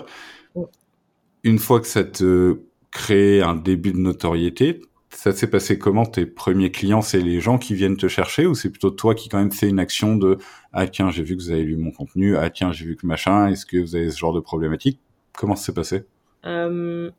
Une 1.43 1.59
fois 1.59 1.81
que 1.81 1.87
ça 1.87 2.03
te 2.05 2.61
crée 2.91 3.43
un 3.43 3.55
début 3.55 3.93
de 3.93 3.99
notoriété, 3.99 4.81
ça 5.11 5.33
s'est 5.33 5.49
passé 5.49 5.79
comment 5.79 6.07
Tes 6.07 6.27
premiers 6.27 6.71
clients, 6.71 7.03
c'est 7.03 7.21
les 7.21 7.41
gens 7.41 7.59
qui 7.59 7.75
viennent 7.75 7.97
te 7.97 8.09
chercher 8.09 8.47
ou 8.47 8.55
c'est 8.55 8.71
plutôt 8.71 8.91
toi 8.91 9.15
qui 9.15 9.29
quand 9.29 9.39
même 9.39 9.53
fais 9.53 9.69
une 9.69 9.79
action 9.79 10.17
de 10.17 10.39
ah 10.73 10.87
tiens 10.87 11.11
j'ai 11.11 11.23
vu 11.23 11.37
que 11.37 11.43
vous 11.43 11.51
avez 11.51 11.63
lu 11.63 11.77
mon 11.77 11.91
contenu, 11.91 12.37
ah 12.37 12.51
tiens 12.51 12.73
j'ai 12.73 12.85
vu 12.85 12.97
que 12.97 13.07
machin, 13.07 13.49
est-ce 13.49 13.67
que 13.67 13.77
vous 13.77 13.97
avez 13.97 14.11
ce 14.11 14.19
genre 14.19 14.33
de 14.33 14.41
problématique 14.41 14.99
Comment 15.37 15.57
ça 15.57 15.67
s'est 15.67 15.75
passé? 15.75 16.05
Euh, 16.47 17.11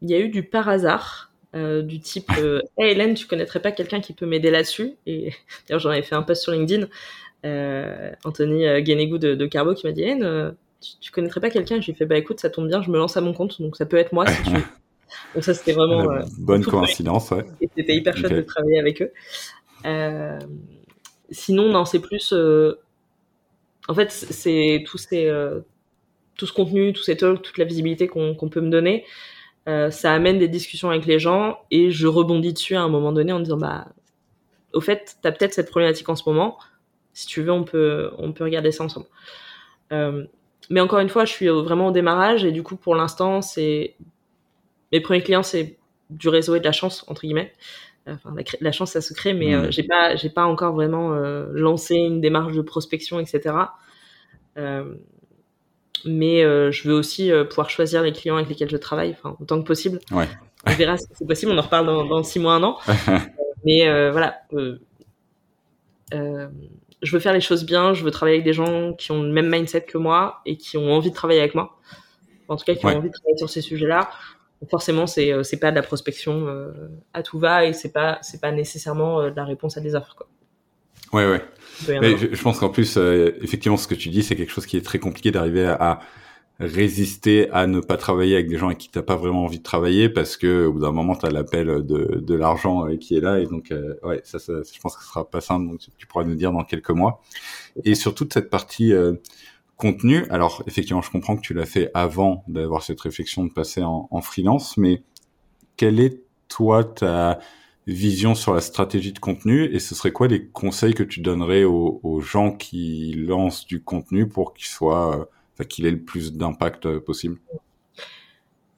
Il 0.00 0.10
y 0.10 0.14
a 0.14 0.20
eu 0.20 0.28
du 0.28 0.42
par 0.42 0.68
hasard. 0.68 1.31
Euh, 1.54 1.82
du 1.82 2.00
type 2.00 2.30
euh, 2.38 2.62
hey 2.78 2.92
Hélène, 2.92 3.12
tu 3.12 3.26
connaîtrais 3.26 3.60
pas 3.60 3.72
quelqu'un 3.72 4.00
qui 4.00 4.14
peut 4.14 4.24
m'aider 4.24 4.50
là-dessus? 4.50 4.94
Et 5.06 5.32
d'ailleurs, 5.68 5.80
j'en 5.80 5.90
avais 5.90 6.02
fait 6.02 6.14
un 6.14 6.22
post 6.22 6.42
sur 6.42 6.52
LinkedIn. 6.52 6.86
Euh, 7.44 8.10
Anthony 8.24 8.66
euh, 8.66 8.80
Guénégou 8.80 9.18
de, 9.18 9.34
de, 9.34 9.46
Carbo 9.46 9.74
qui 9.74 9.86
m'a 9.86 9.92
dit 9.92 10.02
Hélène, 10.02 10.54
tu, 10.80 10.92
tu, 11.00 11.10
connaîtrais 11.10 11.40
pas 11.40 11.50
quelqu'un? 11.50 11.80
J'ai 11.80 11.92
fait 11.92 12.06
bah 12.06 12.16
écoute, 12.16 12.40
ça 12.40 12.48
tombe 12.48 12.68
bien, 12.68 12.82
je 12.82 12.90
me 12.90 12.96
lance 12.96 13.16
à 13.16 13.20
mon 13.20 13.34
compte, 13.34 13.60
donc 13.60 13.76
ça 13.76 13.84
peut 13.84 13.96
être 13.96 14.12
moi 14.12 14.26
si 14.26 14.42
tu 14.42 14.50
veux. 14.50 14.62
Donc 15.34 15.44
ça, 15.44 15.52
c'était 15.52 15.72
vraiment 15.72 16.08
bonne 16.38 16.64
coïncidence, 16.64 17.32
ouais. 17.32 17.44
Et 17.60 17.68
c'était 17.76 17.94
hyper 17.94 18.16
chouette 18.16 18.32
okay. 18.32 18.40
de 18.40 18.46
travailler 18.46 18.78
avec 18.78 19.02
eux. 19.02 19.12
sinon, 21.30 21.68
non, 21.68 21.84
c'est 21.84 21.98
plus. 21.98 22.32
en 22.32 23.94
fait, 23.94 24.10
c'est 24.10 24.82
tout 24.86 24.96
ces 24.96 25.30
tout 26.36 26.46
ce 26.46 26.52
contenu, 26.54 26.94
tous 26.94 27.02
ces 27.02 27.18
talks, 27.18 27.42
toute 27.42 27.58
la 27.58 27.66
visibilité 27.66 28.08
qu'on 28.08 28.34
qu 28.34 28.48
peut 28.48 28.62
me 28.62 28.70
donner. 28.70 29.04
Euh, 29.68 29.90
ça 29.90 30.12
amène 30.12 30.38
des 30.38 30.48
discussions 30.48 30.90
avec 30.90 31.06
les 31.06 31.20
gens 31.20 31.60
et 31.70 31.92
je 31.92 32.08
rebondis 32.08 32.52
dessus 32.52 32.74
à 32.74 32.82
un 32.82 32.88
moment 32.88 33.12
donné 33.12 33.32
en 33.32 33.38
disant 33.38 33.58
bah 33.58 33.86
au 34.72 34.80
fait 34.80 35.16
t'as 35.22 35.30
peut-être 35.30 35.54
cette 35.54 35.70
problématique 35.70 36.08
en 36.08 36.16
ce 36.16 36.28
moment. 36.28 36.58
Si 37.12 37.26
tu 37.26 37.42
veux 37.42 37.52
on 37.52 37.62
peut 37.62 38.10
on 38.18 38.32
peut 38.32 38.44
regarder 38.44 38.72
ça 38.72 38.84
ensemble. 38.84 39.06
Euh, 39.92 40.24
mais 40.68 40.80
encore 40.80 40.98
une 40.98 41.08
fois 41.08 41.24
je 41.24 41.32
suis 41.32 41.48
vraiment 41.48 41.88
au 41.88 41.90
démarrage 41.92 42.44
et 42.44 42.50
du 42.50 42.64
coup 42.64 42.76
pour 42.76 42.96
l'instant 42.96 43.40
c'est 43.40 43.94
mes 44.90 45.00
premiers 45.00 45.22
clients 45.22 45.44
c'est 45.44 45.78
du 46.10 46.28
réseau 46.28 46.56
et 46.56 46.60
de 46.60 46.64
la 46.64 46.72
chance 46.72 47.04
entre 47.06 47.22
guillemets. 47.22 47.52
Enfin 48.08 48.34
la, 48.36 48.42
la 48.60 48.72
chance 48.72 48.90
ça 48.90 49.00
se 49.00 49.14
crée 49.14 49.32
mais 49.32 49.54
mmh. 49.54 49.60
euh, 49.60 49.70
j'ai 49.70 49.84
pas 49.84 50.16
j'ai 50.16 50.30
pas 50.30 50.44
encore 50.44 50.74
vraiment 50.74 51.14
euh, 51.14 51.46
lancé 51.52 51.94
une 51.94 52.20
démarche 52.20 52.54
de 52.54 52.62
prospection 52.62 53.20
etc 53.20 53.54
mais 56.04 56.44
euh, 56.44 56.70
je 56.70 56.88
veux 56.88 56.94
aussi 56.94 57.30
euh, 57.30 57.44
pouvoir 57.44 57.70
choisir 57.70 58.02
les 58.02 58.12
clients 58.12 58.36
avec 58.36 58.48
lesquels 58.48 58.70
je 58.70 58.76
travaille, 58.76 59.10
enfin 59.10 59.36
autant 59.40 59.60
que 59.60 59.66
possible. 59.66 60.00
Ouais. 60.10 60.28
On 60.66 60.72
verra 60.72 60.96
si 60.96 61.06
c'est 61.12 61.26
possible, 61.26 61.52
on 61.52 61.58
en 61.58 61.62
reparle 61.62 61.86
dans, 61.86 62.04
dans 62.04 62.22
six 62.22 62.38
mois, 62.38 62.54
un 62.54 62.62
an. 62.62 62.78
mais 63.64 63.88
euh, 63.88 64.10
voilà, 64.12 64.38
je 66.12 67.12
veux 67.12 67.18
faire 67.18 67.32
les 67.32 67.40
choses 67.40 67.64
bien, 67.64 67.94
je 67.94 68.04
veux 68.04 68.10
travailler 68.10 68.36
avec 68.36 68.44
des 68.44 68.52
gens 68.52 68.92
qui 68.92 69.10
ont 69.12 69.22
le 69.22 69.32
même 69.32 69.48
mindset 69.48 69.82
que 69.82 69.98
moi 69.98 70.40
et 70.46 70.56
qui 70.56 70.76
ont 70.76 70.92
envie 70.92 71.10
de 71.10 71.14
travailler 71.14 71.40
avec 71.40 71.54
moi. 71.54 71.78
En 72.48 72.56
tout 72.56 72.64
cas, 72.64 72.74
qui 72.74 72.86
ouais. 72.86 72.94
ont 72.94 72.98
envie 72.98 73.08
de 73.08 73.14
travailler 73.14 73.38
sur 73.38 73.48
ces 73.50 73.62
sujets-là. 73.62 74.10
Forcément, 74.70 75.08
c'est 75.08 75.32
c'est 75.42 75.58
pas 75.58 75.70
de 75.70 75.76
la 75.76 75.82
prospection 75.82 76.46
à 77.12 77.22
tout 77.24 77.40
va 77.40 77.64
et 77.64 77.72
c'est 77.72 77.92
pas 77.92 78.18
c'est 78.22 78.40
pas 78.40 78.52
nécessairement 78.52 79.20
la 79.22 79.44
réponse 79.44 79.76
à 79.76 79.80
des 79.80 79.96
offres 79.96 80.14
quoi. 80.14 80.28
Ouais 81.12 81.28
ouais. 81.28 81.44
Mais 82.00 82.16
je, 82.16 82.28
je, 82.32 82.42
pense 82.42 82.58
qu'en 82.58 82.68
plus, 82.68 82.96
euh, 82.96 83.32
effectivement, 83.40 83.76
ce 83.76 83.88
que 83.88 83.94
tu 83.94 84.08
dis, 84.08 84.22
c'est 84.22 84.36
quelque 84.36 84.52
chose 84.52 84.66
qui 84.66 84.76
est 84.76 84.82
très 84.82 84.98
compliqué 84.98 85.32
d'arriver 85.32 85.66
à, 85.66 85.74
à, 85.80 86.00
résister 86.62 87.50
à 87.50 87.66
ne 87.66 87.80
pas 87.80 87.96
travailler 87.96 88.34
avec 88.34 88.48
des 88.48 88.56
gens 88.56 88.66
avec 88.66 88.78
qui 88.78 88.88
t'as 88.88 89.02
pas 89.02 89.16
vraiment 89.16 89.44
envie 89.44 89.58
de 89.58 89.62
travailler 89.62 90.08
parce 90.08 90.36
que 90.36 90.66
au 90.66 90.74
bout 90.74 90.80
d'un 90.80 90.92
moment, 90.92 91.16
tu 91.16 91.26
as 91.26 91.30
l'appel 91.30 91.66
de, 91.66 92.20
de 92.22 92.34
l'argent 92.34 92.86
euh, 92.86 92.96
qui 92.96 93.16
est 93.16 93.20
là 93.20 93.40
et 93.40 93.46
donc 93.46 93.72
euh, 93.72 93.94
ouais, 94.04 94.20
ça, 94.24 94.38
ça, 94.38 94.52
je 94.62 94.80
pense 94.80 94.96
que 94.96 95.02
ce 95.02 95.08
sera 95.08 95.28
pas 95.28 95.40
simple. 95.40 95.66
Donc 95.66 95.80
tu 95.96 96.06
pourras 96.06 96.24
nous 96.24 96.34
dire 96.34 96.52
dans 96.52 96.64
quelques 96.64 96.90
mois. 96.90 97.20
Et 97.84 97.94
sur 97.94 98.14
toute 98.14 98.32
cette 98.32 98.50
partie 98.50 98.92
euh, 98.92 99.14
contenu, 99.76 100.24
alors 100.30 100.62
effectivement, 100.66 101.02
je 101.02 101.10
comprends 101.10 101.36
que 101.36 101.42
tu 101.42 101.54
l'as 101.54 101.66
fait 101.66 101.90
avant 101.94 102.44
d'avoir 102.46 102.82
cette 102.82 103.00
réflexion 103.00 103.44
de 103.44 103.52
passer 103.52 103.82
en, 103.82 104.08
en 104.10 104.20
freelance, 104.20 104.76
mais 104.76 105.02
quelle 105.76 105.98
est 105.98 106.20
toi 106.48 106.84
ta 106.84 107.40
vision 107.86 108.34
sur 108.34 108.54
la 108.54 108.60
stratégie 108.60 109.12
de 109.12 109.18
contenu 109.18 109.64
et 109.64 109.78
ce 109.78 109.94
serait 109.94 110.12
quoi 110.12 110.28
les 110.28 110.46
conseils 110.46 110.94
que 110.94 111.02
tu 111.02 111.20
donnerais 111.20 111.64
aux, 111.64 112.20
gens 112.20 112.52
qui 112.52 113.14
lancent 113.14 113.66
du 113.66 113.82
contenu 113.82 114.28
pour 114.28 114.54
qu'il 114.54 114.66
soit, 114.66 115.28
enfin, 115.54 115.64
qu'il 115.64 115.86
ait 115.86 115.90
le 115.90 116.00
plus 116.00 116.32
d'impact 116.32 116.98
possible? 116.98 117.38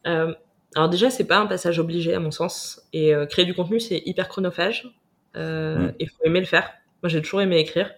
Euh, 0.06 0.34
Alors 0.75 0.88
déjà, 0.88 1.11
c'est 1.11 1.26
pas 1.26 1.38
un 1.38 1.46
passage 1.46 1.78
obligé 1.78 2.14
à 2.14 2.20
mon 2.20 2.30
sens 2.30 2.82
et 2.92 3.12
créer 3.28 3.44
du 3.44 3.54
contenu 3.54 3.80
c'est 3.80 4.02
hyper 4.06 4.28
chronophage. 4.28 4.94
Euh, 5.37 5.90
il 5.99 6.08
faut 6.08 6.25
aimer 6.25 6.40
le 6.40 6.46
faire. 6.46 6.70
Moi, 7.02 7.08
j'ai 7.08 7.20
toujours 7.23 7.40
aimé 7.40 7.58
écrire. 7.58 7.90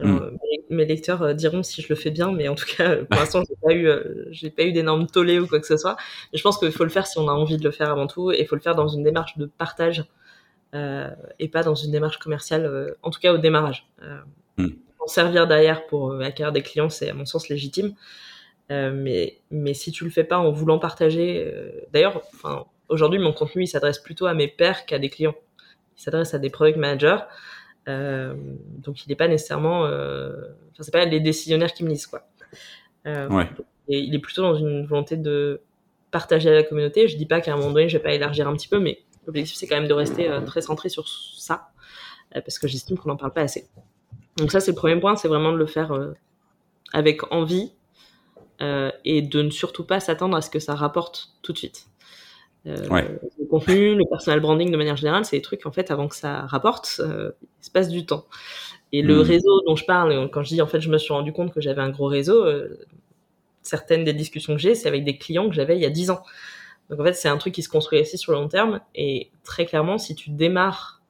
Hmm. 0.00 0.30
mes, 0.70 0.84
lecteurs 0.84 1.22
euh, 1.22 1.34
diront 1.34 1.64
si 1.64 1.82
je 1.82 1.88
le 1.88 1.96
fais 1.96 2.12
bien, 2.12 2.30
mais 2.30 2.46
en 2.46 2.54
tout 2.54 2.66
cas, 2.76 2.98
pour 2.98 3.18
l'instant, 3.18 3.42
j'ai 3.48 3.56
pas 3.60 3.72
eu, 3.72 3.88
euh, 3.88 4.26
j'ai 4.30 4.48
pas 4.48 4.62
eu 4.62 4.70
d'énormes 4.70 5.08
tollés 5.08 5.40
ou 5.40 5.48
quoi 5.48 5.58
que 5.58 5.66
ce 5.66 5.76
soit. 5.76 5.96
Mais 6.32 6.38
je 6.38 6.42
pense 6.44 6.56
qu'il 6.58 6.70
faut 6.70 6.84
le 6.84 6.90
faire 6.90 7.06
si 7.08 7.18
on 7.18 7.26
a 7.26 7.32
envie 7.32 7.56
de 7.56 7.64
le 7.64 7.72
faire 7.72 7.90
avant 7.90 8.06
tout, 8.06 8.30
et 8.30 8.40
il 8.40 8.46
faut 8.46 8.54
le 8.54 8.60
faire 8.60 8.76
dans 8.76 8.86
une 8.86 9.02
démarche 9.02 9.36
de 9.38 9.46
partage 9.46 10.00
euh, 10.00 10.04
et 10.72 11.48
pas 11.48 11.62
dans 11.62 11.74
une 11.74 11.90
démarche 11.90 12.18
commerciale, 12.18 12.66
euh, 12.66 12.94
en 13.02 13.10
tout 13.10 13.20
cas 13.20 13.32
au 13.32 13.38
démarrage. 13.38 13.86
Hmm. 14.56 14.68
En 15.00 15.06
servir 15.06 15.46
derrière 15.46 15.86
pour 15.86 16.14
acquérir 16.20 16.52
des 16.52 16.62
clients, 16.62 16.90
c'est 16.90 17.10
à 17.10 17.14
mon 17.14 17.24
sens 17.24 17.48
légitime. 17.48 17.94
mais, 18.70 19.38
mais 19.50 19.74
si 19.74 19.92
tu 19.92 20.04
le 20.04 20.10
fais 20.10 20.24
pas 20.24 20.38
en 20.38 20.50
voulant 20.50 20.78
partager, 20.78 21.52
d'ailleurs, 21.92 22.22
enfin, 22.34 22.66
aujourd'hui, 22.88 23.18
mon 23.18 23.32
contenu, 23.32 23.64
il 23.64 23.68
s'adresse 23.68 23.98
plutôt 23.98 24.26
à 24.26 24.34
mes 24.34 24.48
pairs 24.48 24.84
qu'à 24.86 24.98
des 24.98 25.08
clients. 25.08 25.34
Il 25.96 26.02
s'adresse 26.02 26.34
à 26.34 26.38
des 26.38 26.50
product 26.50 26.78
managers 26.78 27.18
euh, 27.88 28.34
donc 28.78 29.04
il 29.04 29.08
n'est 29.08 29.16
pas 29.16 29.28
nécessairement, 29.28 29.86
euh, 29.86 30.32
enfin 30.72 30.82
c'est 30.82 30.92
pas 30.92 31.04
les 31.04 31.20
décisionnaires 31.20 31.72
qui 31.72 31.84
me 31.84 31.88
lisent 31.88 32.06
quoi. 32.06 32.28
Euh, 33.06 33.28
ouais. 33.28 33.48
Et 33.88 34.00
il 34.00 34.14
est 34.14 34.18
plutôt 34.18 34.42
dans 34.42 34.54
une 34.54 34.84
volonté 34.84 35.16
de 35.16 35.62
partager 36.10 36.50
à 36.50 36.54
la 36.54 36.62
communauté. 36.62 37.08
Je 37.08 37.16
dis 37.16 37.26
pas 37.26 37.40
qu'à 37.40 37.54
un 37.54 37.56
moment 37.56 37.70
donné 37.72 37.88
je 37.88 37.96
vais 37.96 38.02
pas 38.02 38.12
élargir 38.12 38.46
un 38.46 38.54
petit 38.54 38.68
peu, 38.68 38.78
mais 38.78 38.98
l'objectif 39.28 39.56
c'est 39.56 39.68
quand 39.68 39.76
même 39.76 39.86
de 39.86 39.94
rester 39.94 40.28
très 40.44 40.62
centré 40.62 40.88
sur 40.88 41.08
ça 41.08 41.70
parce 42.32 42.58
que 42.58 42.66
j'estime 42.66 42.98
qu'on 42.98 43.10
n'en 43.10 43.16
parle 43.16 43.32
pas 43.32 43.42
assez. 43.42 43.68
Donc 44.36 44.50
ça 44.50 44.58
c'est 44.58 44.72
le 44.72 44.76
premier 44.76 44.98
point, 45.00 45.14
c'est 45.14 45.28
vraiment 45.28 45.52
de 45.52 45.56
le 45.56 45.66
faire 45.66 45.96
avec 46.92 47.32
envie 47.32 47.72
et 48.60 49.22
de 49.22 49.42
ne 49.42 49.50
surtout 49.50 49.84
pas 49.84 50.00
s'attendre 50.00 50.36
à 50.36 50.42
ce 50.42 50.50
que 50.50 50.58
ça 50.58 50.74
rapporte 50.74 51.30
tout 51.42 51.52
de 51.52 51.58
suite. 51.58 51.88
Euh, 52.66 52.76
le 53.38 53.46
contenu, 53.46 53.94
le 53.94 54.04
personal 54.08 54.40
branding 54.40 54.70
de 54.70 54.76
manière 54.76 54.96
générale, 54.96 55.24
c'est 55.24 55.36
des 55.36 55.42
trucs 55.42 55.64
en 55.64 55.72
fait 55.72 55.90
avant 55.90 56.08
que 56.08 56.16
ça 56.16 56.46
rapporte, 56.46 57.00
euh, 57.00 57.30
il 57.62 57.64
se 57.64 57.70
passe 57.70 57.88
du 57.88 58.04
temps. 58.04 58.26
Et 58.92 59.02
le 59.02 59.18
hmm. 59.18 59.26
réseau 59.26 59.62
dont 59.66 59.76
je 59.76 59.84
parle, 59.84 60.30
quand 60.30 60.42
je 60.42 60.48
dis 60.48 60.62
en 60.62 60.66
fait 60.66 60.80
je 60.80 60.90
me 60.90 60.98
suis 60.98 61.12
rendu 61.12 61.32
compte 61.32 61.52
que 61.52 61.60
j'avais 61.60 61.82
un 61.82 61.90
gros 61.90 62.06
réseau, 62.06 62.44
euh, 62.44 62.78
certaines 63.62 64.04
des 64.04 64.12
discussions 64.12 64.54
que 64.54 64.60
j'ai, 64.60 64.74
c'est 64.74 64.88
avec 64.88 65.04
des 65.04 65.18
clients 65.18 65.48
que 65.48 65.54
j'avais 65.54 65.76
il 65.76 65.82
y 65.82 65.86
a 65.86 65.90
10 65.90 66.10
ans. 66.10 66.22
Donc 66.90 67.00
en 67.00 67.04
fait 67.04 67.12
c'est 67.12 67.28
un 67.28 67.36
truc 67.36 67.54
qui 67.54 67.62
se 67.62 67.68
construit 67.68 68.00
aussi 68.00 68.18
sur 68.18 68.32
le 68.32 68.38
long 68.38 68.48
terme. 68.48 68.80
Et 68.94 69.30
très 69.44 69.66
clairement, 69.66 69.98
si 69.98 70.14
tu 70.14 70.30
démarres 70.30 71.02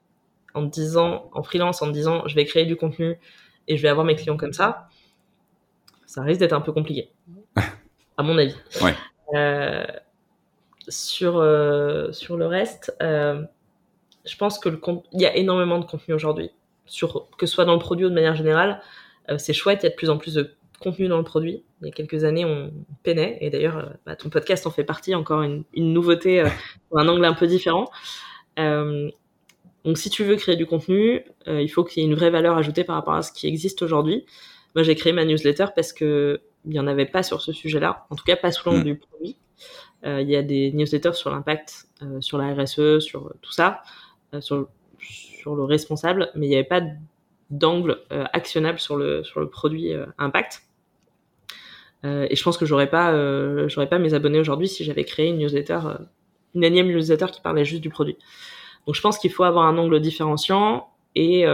en 0.54 0.68
te 0.68 0.72
disant, 0.72 1.30
en 1.32 1.42
freelance, 1.42 1.82
en 1.82 1.86
te 1.86 1.92
disant 1.92 2.26
je 2.26 2.34
vais 2.34 2.44
créer 2.44 2.66
du 2.66 2.76
contenu 2.76 3.18
et 3.68 3.76
je 3.76 3.82
vais 3.82 3.88
avoir 3.88 4.04
mes 4.04 4.16
clients 4.16 4.36
comme 4.36 4.52
ça, 4.52 4.88
ça 6.06 6.22
risque 6.22 6.40
d'être 6.40 6.54
un 6.54 6.60
peu 6.60 6.72
compliqué, 6.72 7.10
à 8.16 8.22
mon 8.22 8.38
avis. 8.38 8.56
Ouais. 8.80 8.94
Euh, 9.34 9.84
sur, 10.88 11.36
euh, 11.36 12.12
sur 12.12 12.38
le 12.38 12.46
reste, 12.46 12.96
euh, 13.02 13.42
je 14.24 14.36
pense 14.36 14.58
que 14.58 14.70
le 14.70 14.80
il 15.12 15.20
y 15.20 15.26
a 15.26 15.36
énormément 15.36 15.78
de 15.78 15.84
contenu 15.84 16.14
aujourd'hui, 16.14 16.50
sur 16.86 17.28
que 17.36 17.44
ce 17.44 17.52
soit 17.52 17.66
dans 17.66 17.74
le 17.74 17.78
produit 17.78 18.06
ou 18.06 18.08
de 18.08 18.14
manière 18.14 18.34
générale. 18.34 18.80
C'est 19.36 19.52
chouette, 19.52 19.80
il 19.82 19.84
y 19.84 19.86
a 19.88 19.90
de 19.90 19.94
plus 19.94 20.08
en 20.08 20.16
plus 20.16 20.32
de 20.32 20.54
contenu 20.80 21.06
dans 21.06 21.18
le 21.18 21.24
produit. 21.24 21.62
Il 21.80 21.86
y 21.86 21.90
a 21.90 21.92
quelques 21.92 22.24
années, 22.24 22.44
on 22.44 22.72
peinait, 23.04 23.38
et 23.40 23.50
d'ailleurs, 23.50 23.92
bah, 24.04 24.16
ton 24.16 24.30
podcast 24.30 24.66
en 24.66 24.70
fait 24.70 24.84
partie, 24.84 25.14
encore 25.14 25.42
une, 25.42 25.64
une 25.74 25.92
nouveauté, 25.92 26.42
pour 26.88 26.98
un 26.98 27.08
angle 27.08 27.24
un 27.24 27.34
peu 27.34 27.46
différent. 27.46 27.88
donc, 28.56 29.96
si 29.96 30.10
tu 30.10 30.24
veux 30.24 30.36
créer 30.36 30.56
du 30.56 30.66
contenu, 30.66 31.24
il 31.46 31.68
faut 31.68 31.84
qu'il 31.84 32.02
y 32.02 32.06
ait 32.06 32.08
une 32.08 32.16
vraie 32.16 32.30
valeur 32.30 32.56
ajoutée 32.56 32.84
par 32.84 32.96
rapport 32.96 33.14
à 33.14 33.22
ce 33.22 33.32
qui 33.32 33.46
existe 33.46 33.82
aujourd'hui. 33.82 34.26
Moi, 34.74 34.82
j'ai 34.82 34.96
créé 34.96 35.12
ma 35.12 35.24
newsletter 35.24 35.66
parce 35.74 35.92
que 35.92 36.40
il 36.64 36.72
n'y 36.72 36.80
en 36.80 36.86
avait 36.86 37.06
pas 37.06 37.22
sur 37.22 37.40
ce 37.40 37.52
sujet-là, 37.52 38.06
en 38.10 38.16
tout 38.16 38.24
cas 38.24 38.36
pas 38.36 38.52
sous 38.52 38.68
l'angle 38.68 38.80
mm. 38.80 38.84
du 38.84 38.96
produit. 38.96 39.36
Euh, 40.04 40.20
il 40.22 40.28
y 40.28 40.36
a 40.36 40.42
des 40.42 40.70
newsletters 40.72 41.14
sur 41.14 41.30
l'impact, 41.30 41.88
euh, 42.02 42.20
sur 42.20 42.38
la 42.38 42.54
RSE, 42.54 43.00
sur 43.00 43.32
tout 43.42 43.52
ça, 43.52 43.82
euh, 44.34 44.40
sur, 44.40 44.68
sur 45.00 45.56
le 45.56 45.64
responsable, 45.64 46.30
mais 46.34 46.46
il 46.46 46.50
n'y 46.50 46.54
avait 46.54 46.64
pas 46.64 46.82
d'angle 47.50 48.02
actionnable 48.10 48.78
sur 48.78 48.96
le, 48.96 49.24
sur 49.24 49.40
le 49.40 49.48
produit 49.48 49.94
impact. 50.18 50.67
Et 52.04 52.36
je 52.36 52.42
pense 52.42 52.56
que 52.56 52.64
j'aurais 52.64 52.88
pas, 52.88 53.12
j'aurais 53.68 53.88
pas 53.88 53.98
mes 53.98 54.14
abonnés 54.14 54.38
aujourd'hui 54.38 54.68
si 54.68 54.84
j'avais 54.84 55.04
créé 55.04 55.28
une 55.28 55.38
newsletter, 55.38 55.80
une 56.54 56.64
énième 56.64 56.88
newsletter 56.88 57.26
qui 57.32 57.40
parlait 57.40 57.64
juste 57.64 57.82
du 57.82 57.90
produit. 57.90 58.16
Donc 58.86 58.94
je 58.94 59.00
pense 59.00 59.18
qu'il 59.18 59.32
faut 59.32 59.44
avoir 59.44 59.66
un 59.66 59.76
angle 59.78 60.00
différenciant 60.00 60.88
et, 61.16 61.44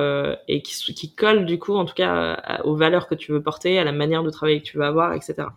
et 0.49 0.63
qui, 0.63 0.95
qui, 0.95 1.15
colle 1.15 1.47
du 1.47 1.59
coup 1.59 1.75
en 1.75 1.87
tout 1.87 1.95
cas 1.95 2.61
aux 2.65 2.77
valeurs 2.77 3.09
que 3.09 3.15
tu 3.15 3.33
veux 3.33 3.43
porter, 3.43 3.79
à 3.79 3.85
la 3.85 3.93
manière 3.93 4.23
de 4.23 4.31
travailler 4.31 4.61
que 4.61 4.67
tu 4.67 4.77
veux 4.77 4.85
avoir, 4.85 5.15
etc. 5.15 5.49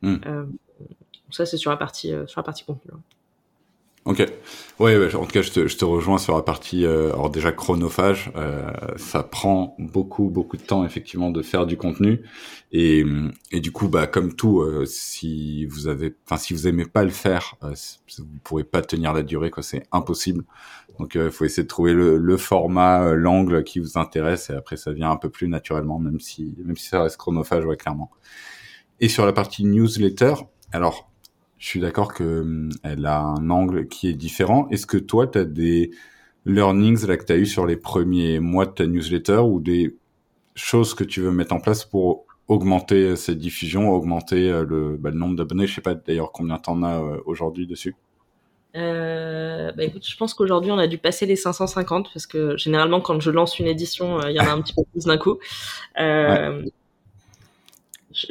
Mm 0.00 0.46
ça, 1.32 1.46
c'est 1.46 1.56
sur 1.56 1.70
la 1.70 1.76
partie, 1.76 2.12
euh, 2.12 2.26
sur 2.26 2.40
la 2.40 2.44
partie 2.44 2.64
contenu. 2.64 2.92
Ok. 4.04 4.18
Ouais, 4.80 4.96
ouais, 4.98 5.14
en 5.14 5.24
tout 5.26 5.30
cas, 5.30 5.42
je 5.42 5.52
te, 5.52 5.68
je 5.68 5.76
te 5.76 5.84
rejoins 5.84 6.18
sur 6.18 6.34
la 6.34 6.42
partie. 6.42 6.84
Euh, 6.84 7.12
alors 7.12 7.30
déjà 7.30 7.52
chronophage, 7.52 8.32
euh, 8.34 8.68
ça 8.96 9.22
prend 9.22 9.76
beaucoup, 9.78 10.28
beaucoup 10.28 10.56
de 10.56 10.62
temps 10.62 10.84
effectivement 10.84 11.30
de 11.30 11.40
faire 11.40 11.66
du 11.66 11.76
contenu. 11.76 12.20
Et, 12.72 13.04
et 13.52 13.60
du 13.60 13.70
coup, 13.70 13.86
bah 13.86 14.08
comme 14.08 14.34
tout, 14.34 14.60
euh, 14.60 14.84
si 14.86 15.66
vous 15.66 15.86
avez, 15.86 16.16
enfin 16.26 16.36
si 16.36 16.52
vous 16.52 16.66
aimez 16.66 16.84
pas 16.84 17.04
le 17.04 17.10
faire, 17.10 17.54
euh, 17.62 17.74
vous 18.18 18.38
pourrez 18.42 18.64
pas 18.64 18.82
tenir 18.82 19.12
la 19.12 19.22
durée, 19.22 19.50
quoi. 19.50 19.62
C'est 19.62 19.84
impossible. 19.92 20.42
Donc, 20.98 21.14
il 21.14 21.30
faut 21.30 21.44
essayer 21.44 21.62
de 21.62 21.68
trouver 21.68 21.92
le, 21.94 22.16
le 22.18 22.36
format, 22.36 23.14
l'angle 23.14 23.62
qui 23.62 23.78
vous 23.78 23.98
intéresse, 23.98 24.50
et 24.50 24.54
après 24.54 24.76
ça 24.76 24.92
vient 24.92 25.12
un 25.12 25.16
peu 25.16 25.30
plus 25.30 25.46
naturellement, 25.46 26.00
même 26.00 26.18
si, 26.18 26.54
même 26.64 26.76
si 26.76 26.88
ça 26.88 27.04
reste 27.04 27.18
chronophage, 27.18 27.64
ouais, 27.64 27.76
clairement. 27.76 28.10
Et 28.98 29.08
sur 29.08 29.26
la 29.26 29.32
partie 29.32 29.64
newsletter, 29.64 30.34
alors 30.72 31.11
je 31.62 31.68
suis 31.68 31.80
d'accord 31.80 32.12
que 32.12 32.40
hum, 32.40 32.70
elle 32.82 33.06
a 33.06 33.20
un 33.20 33.48
angle 33.48 33.86
qui 33.86 34.08
est 34.08 34.14
différent. 34.14 34.68
Est-ce 34.70 34.84
que 34.84 34.98
toi, 34.98 35.28
tu 35.28 35.38
as 35.38 35.44
des 35.44 35.92
learnings 36.44 37.06
là 37.06 37.16
que 37.16 37.24
tu 37.24 37.32
as 37.32 37.36
eu 37.36 37.46
sur 37.46 37.66
les 37.66 37.76
premiers 37.76 38.40
mois 38.40 38.66
de 38.66 38.72
ta 38.72 38.84
newsletter 38.84 39.38
ou 39.38 39.60
des 39.60 39.96
choses 40.56 40.92
que 40.94 41.04
tu 41.04 41.20
veux 41.20 41.30
mettre 41.30 41.54
en 41.54 41.60
place 41.60 41.84
pour 41.84 42.26
augmenter 42.48 43.04
euh, 43.04 43.16
cette 43.16 43.38
diffusion, 43.38 43.92
augmenter 43.92 44.50
euh, 44.50 44.66
le, 44.68 44.96
bah, 44.96 45.10
le 45.10 45.16
nombre 45.16 45.36
d'abonnés? 45.36 45.68
Je 45.68 45.76
sais 45.76 45.80
pas 45.80 45.94
d'ailleurs 45.94 46.32
combien 46.32 46.58
t'en 46.58 46.82
as 46.82 47.00
euh, 47.00 47.18
aujourd'hui 47.26 47.68
dessus. 47.68 47.94
Euh, 48.74 49.70
bah 49.70 49.84
écoute, 49.84 50.04
je 50.04 50.16
pense 50.16 50.34
qu'aujourd'hui 50.34 50.72
on 50.72 50.78
a 50.78 50.88
dû 50.88 50.98
passer 50.98 51.26
les 51.26 51.36
550 51.36 52.10
parce 52.12 52.26
que 52.26 52.56
généralement 52.56 53.00
quand 53.00 53.20
je 53.20 53.30
lance 53.30 53.60
une 53.60 53.66
édition, 53.68 54.20
il 54.26 54.34
y 54.34 54.40
en 54.40 54.46
a 54.46 54.50
un 54.50 54.62
petit 54.62 54.74
peu 54.74 54.82
plus 54.90 55.04
d'un 55.04 55.18
coup. 55.18 55.38
Euh, 56.00 56.64
je, 58.12 58.26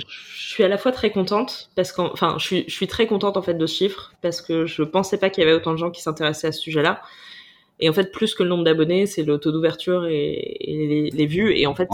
je 0.51 0.55
suis 0.55 0.63
à 0.63 0.67
la 0.67 0.77
fois 0.77 0.91
très 0.91 1.11
contente 1.11 1.69
parce 1.75 1.91
qu'enfin, 1.91 2.11
enfin, 2.13 2.35
je 2.37 2.45
suis, 2.45 2.65
je 2.67 2.73
suis 2.73 2.87
très 2.87 3.07
contente 3.07 3.37
en 3.37 3.41
fait 3.41 3.53
de 3.53 3.65
ce 3.65 3.75
chiffre 3.75 4.13
parce 4.21 4.41
que 4.41 4.65
je 4.65 4.83
pensais 4.83 5.17
pas 5.17 5.29
qu'il 5.29 5.43
y 5.43 5.47
avait 5.47 5.55
autant 5.55 5.71
de 5.71 5.77
gens 5.77 5.91
qui 5.91 6.01
s'intéressaient 6.01 6.47
à 6.47 6.51
ce 6.51 6.59
sujet-là. 6.59 7.01
Et 7.79 7.89
en 7.89 7.93
fait, 7.93 8.11
plus 8.11 8.35
que 8.35 8.43
le 8.43 8.49
nombre 8.49 8.63
d'abonnés, 8.63 9.07
c'est 9.07 9.23
le 9.23 9.39
taux 9.39 9.51
d'ouverture 9.51 10.05
et, 10.05 11.09
les, 11.13 11.25
vues. 11.25 11.57
Et 11.57 11.65
en 11.65 11.73
fait, 11.73 11.89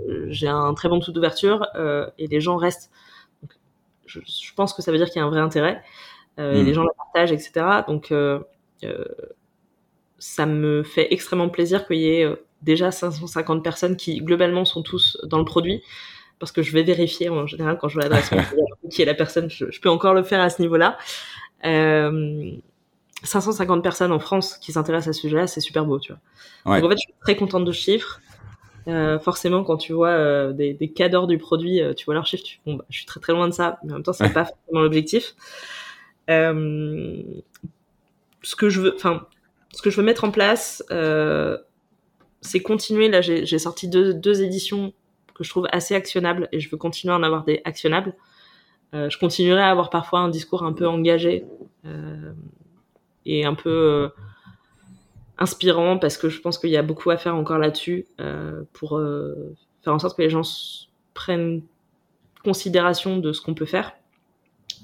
euh, 0.00 0.26
j'ai 0.28 0.48
un 0.48 0.74
très 0.74 0.88
bon 0.88 0.98
taux 0.98 1.12
d'ouverture 1.12 1.66
euh, 1.76 2.08
et 2.18 2.26
les 2.26 2.40
gens 2.40 2.56
restent. 2.56 2.90
Donc, 3.42 3.52
je, 4.06 4.20
je, 4.20 4.54
pense 4.54 4.74
que 4.74 4.82
ça 4.82 4.90
veut 4.90 4.98
dire 4.98 5.06
qu'il 5.06 5.20
y 5.20 5.22
a 5.22 5.26
un 5.26 5.30
vrai 5.30 5.40
intérêt. 5.40 5.82
Euh, 6.40 6.54
et 6.54 6.64
les 6.64 6.74
gens 6.74 6.82
la 6.82 6.92
partagent, 6.92 7.32
etc. 7.32 7.66
Donc, 7.86 8.10
euh, 8.10 8.40
ça 10.18 10.46
me 10.46 10.82
fait 10.82 11.12
extrêmement 11.12 11.48
plaisir 11.48 11.86
qu'il 11.86 11.98
y 11.98 12.08
ait 12.08 12.28
déjà 12.62 12.90
550 12.90 13.62
personnes 13.62 13.96
qui 13.96 14.20
globalement 14.20 14.64
sont 14.64 14.82
tous 14.82 15.18
dans 15.24 15.38
le 15.38 15.44
produit 15.44 15.82
parce 16.38 16.52
que 16.52 16.62
je 16.62 16.72
vais 16.72 16.82
vérifier 16.82 17.28
en 17.28 17.46
général 17.46 17.78
quand 17.78 17.88
je 17.88 17.94
vois 17.94 18.04
l'adresse 18.04 18.30
qui 18.90 19.02
est 19.02 19.04
la 19.04 19.14
personne, 19.14 19.50
je, 19.50 19.66
peux 19.80 19.90
encore 19.90 20.14
le 20.14 20.22
faire 20.22 20.40
à 20.40 20.50
ce 20.50 20.62
niveau-là. 20.62 20.96
Euh, 21.64 22.52
550 23.24 23.82
personnes 23.82 24.12
en 24.12 24.20
France 24.20 24.58
qui 24.58 24.72
s'intéressent 24.72 25.08
à 25.08 25.12
ce 25.12 25.20
sujet-là, 25.22 25.46
c'est 25.46 25.60
super 25.60 25.84
beau, 25.84 25.98
tu 25.98 26.12
vois. 26.12 26.76
Donc 26.76 26.84
en 26.84 26.88
fait, 26.90 26.96
je 26.96 27.02
suis 27.02 27.14
très 27.20 27.36
contente 27.36 27.64
de 27.64 27.72
ce 27.72 27.80
chiffre. 27.80 28.20
Euh, 28.86 29.18
forcément, 29.18 29.64
quand 29.64 29.76
tu 29.76 29.92
vois 29.92 30.08
euh, 30.08 30.52
des, 30.52 30.72
des 30.72 30.88
cadres 30.88 31.26
du 31.26 31.36
produit, 31.36 31.82
euh, 31.82 31.92
tu 31.92 32.06
vois 32.06 32.14
leur 32.14 32.24
chiffre, 32.24 32.42
tu, 32.42 32.60
bon, 32.64 32.76
bah, 32.76 32.84
je 32.88 32.96
suis 32.96 33.06
très 33.06 33.20
très 33.20 33.34
loin 33.34 33.46
de 33.46 33.52
ça, 33.52 33.78
mais 33.84 33.92
en 33.92 33.96
même 33.96 34.02
temps, 34.02 34.14
c'est 34.14 34.24
ouais. 34.24 34.32
pas 34.32 34.46
forcément 34.46 34.80
l'objectif. 34.80 35.34
Euh, 36.30 37.22
ce 38.42 38.56
que 38.56 38.70
je 38.70 38.80
veux, 38.80 38.94
enfin, 38.94 39.26
ce 39.74 39.82
que 39.82 39.90
je 39.90 39.96
veux 39.96 40.02
mettre 40.02 40.24
en 40.24 40.30
place, 40.30 40.82
euh, 40.90 41.58
c'est 42.40 42.60
continuer. 42.60 43.08
Là, 43.08 43.20
j'ai 43.20 43.58
sorti 43.58 43.88
deux, 43.88 44.14
deux 44.14 44.42
éditions 44.42 44.94
que 45.38 45.44
je 45.44 45.50
trouve 45.50 45.68
assez 45.70 45.94
actionnable 45.94 46.48
et 46.52 46.60
je 46.60 46.68
veux 46.68 46.76
continuer 46.76 47.14
à 47.14 47.16
en 47.16 47.22
avoir 47.22 47.44
des 47.44 47.62
actionnables. 47.64 48.14
Euh, 48.94 49.08
je 49.08 49.18
continuerai 49.18 49.60
à 49.60 49.70
avoir 49.70 49.90
parfois 49.90 50.20
un 50.20 50.28
discours 50.28 50.64
un 50.64 50.72
peu 50.72 50.86
engagé 50.86 51.44
euh, 51.84 52.32
et 53.24 53.44
un 53.44 53.54
peu 53.54 53.70
euh, 53.70 54.08
inspirant 55.38 55.98
parce 55.98 56.16
que 56.16 56.28
je 56.28 56.40
pense 56.40 56.58
qu'il 56.58 56.70
y 56.70 56.76
a 56.76 56.82
beaucoup 56.82 57.10
à 57.10 57.16
faire 57.16 57.36
encore 57.36 57.58
là-dessus 57.58 58.06
pour 58.72 59.00
faire 59.82 59.94
en 59.94 59.98
sorte 59.98 60.16
que 60.16 60.22
les 60.22 60.30
gens 60.30 60.42
prennent 61.14 61.62
considération 62.42 63.18
de 63.18 63.32
ce 63.32 63.40
qu'on 63.40 63.54
peut 63.54 63.66
faire. 63.66 63.92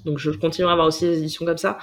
Donc 0.05 0.19
je 0.19 0.31
continuerai 0.31 0.71
à 0.71 0.73
avoir 0.73 0.87
aussi 0.87 1.05
des 1.05 1.17
éditions 1.17 1.45
comme 1.45 1.57
ça. 1.57 1.77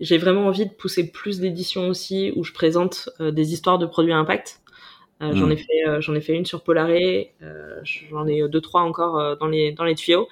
J'ai 0.00 0.18
vraiment 0.18 0.46
envie 0.46 0.66
de 0.66 0.72
pousser 0.72 1.10
plus 1.10 1.40
d'éditions 1.40 1.88
aussi 1.88 2.32
où 2.34 2.42
je 2.42 2.52
présente 2.52 3.10
des 3.20 3.52
histoires 3.52 3.78
de 3.78 3.86
produits 3.86 4.12
à 4.12 4.16
impact. 4.16 4.60
J'en 5.20 5.46
mm. 5.46 5.52
ai 5.52 5.56
fait, 5.56 6.00
j'en 6.00 6.14
ai 6.14 6.20
fait 6.20 6.34
une 6.34 6.44
sur 6.44 6.62
Polaré. 6.62 7.34
j'en 8.10 8.26
ai 8.26 8.48
deux 8.48 8.60
trois 8.60 8.82
encore 8.82 9.36
dans 9.38 9.48
les 9.48 9.72
dans 9.72 9.84
les 9.84 9.94
tuyaux. 9.94 10.28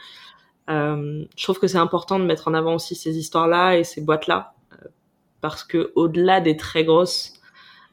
je 0.69 1.43
trouve 1.43 1.59
que 1.59 1.67
c'est 1.67 1.79
important 1.79 2.19
de 2.19 2.25
mettre 2.25 2.49
en 2.49 2.55
avant 2.55 2.75
aussi 2.75 2.95
ces 2.95 3.17
histoires-là 3.17 3.79
et 3.79 3.85
ces 3.85 4.01
boîtes-là 4.03 4.55
parce 5.45 5.63
que 5.63 5.93
au-delà 5.95 6.41
des 6.41 6.57
très 6.57 6.85
grosses 6.85 7.35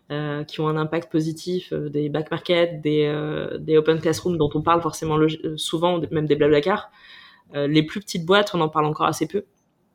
euh, 0.09 0.45
qui 0.45 0.61
ont 0.61 0.69
un 0.69 0.77
impact 0.77 1.11
positif, 1.11 1.73
euh, 1.73 1.89
des 1.89 2.07
back 2.07 2.31
market, 2.31 2.79
des, 2.79 3.07
euh, 3.07 3.57
des 3.57 3.75
open 3.75 3.99
classroom 3.99 4.37
dont 4.37 4.49
on 4.53 4.61
parle 4.61 4.81
forcément 4.81 5.17
souvent, 5.57 5.99
même 6.11 6.27
des 6.27 6.37
blablacar, 6.37 6.91
les 7.53 7.83
plus 7.83 7.99
petites 7.99 8.25
boîtes, 8.25 8.51
on 8.53 8.61
en 8.61 8.69
parle 8.69 8.85
encore 8.85 9.07
assez 9.07 9.27
peu 9.27 9.43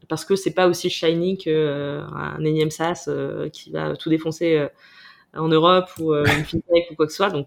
parce 0.06 0.26
que 0.26 0.36
c'est 0.36 0.52
pas 0.52 0.68
aussi 0.68 0.90
shiny 0.90 1.38
qu'un 1.38 2.44
énième 2.44 2.70
SaaS 2.70 3.08
qui 3.54 3.70
va 3.70 3.96
tout 3.96 4.10
défoncer 4.10 4.68
en 5.36 5.48
Europe 5.48 5.90
ou 5.98 6.14
une 6.14 6.44
fintech 6.44 6.90
ou 6.90 6.94
quoi 6.94 7.06
que 7.06 7.12
ce 7.12 7.16
soit. 7.16 7.30
Donc 7.30 7.46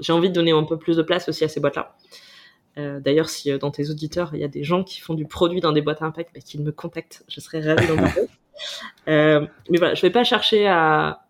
j'ai 0.00 0.12
envie 0.12 0.28
de 0.28 0.34
donner 0.34 0.52
un 0.52 0.64
peu 0.64 0.78
plus 0.78 0.96
de 0.96 1.02
place 1.02 1.28
aussi 1.28 1.44
à 1.44 1.48
ces 1.48 1.60
boîtes-là. 1.60 1.96
D'ailleurs, 2.76 3.28
si 3.28 3.56
dans 3.58 3.72
tes 3.72 3.90
auditeurs, 3.90 4.30
il 4.34 4.40
y 4.40 4.44
a 4.44 4.48
des 4.48 4.62
gens 4.62 4.84
qui 4.84 5.00
font 5.00 5.14
du 5.14 5.26
produit 5.26 5.60
dans 5.60 5.72
des 5.72 5.80
boîtes 5.80 6.00
à 6.02 6.04
impact, 6.04 6.30
bah, 6.34 6.40
qu'ils 6.40 6.62
me 6.62 6.70
contactent. 6.70 7.24
Je 7.28 7.40
serais 7.40 7.60
ravie 7.60 7.86
d'en 7.86 7.96
parler. 7.96 8.22
Euh, 9.06 9.46
mais 9.70 9.78
voilà, 9.78 9.94
je 9.94 10.02
vais 10.02 10.10
pas 10.10 10.24
chercher 10.24 10.66
à. 10.66 11.24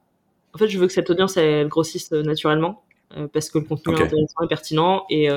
En 0.54 0.58
fait, 0.58 0.68
je 0.68 0.78
veux 0.78 0.86
que 0.86 0.92
cette 0.92 1.10
audience 1.10 1.36
elle 1.36 1.68
grossisse 1.68 2.12
euh, 2.12 2.22
naturellement 2.22 2.82
euh, 3.16 3.28
parce 3.28 3.50
que 3.50 3.58
le 3.58 3.64
contenu 3.64 3.94
est 3.94 4.02
intéressant 4.02 4.42
et 4.42 4.48
pertinent. 4.48 5.04
Et 5.10 5.28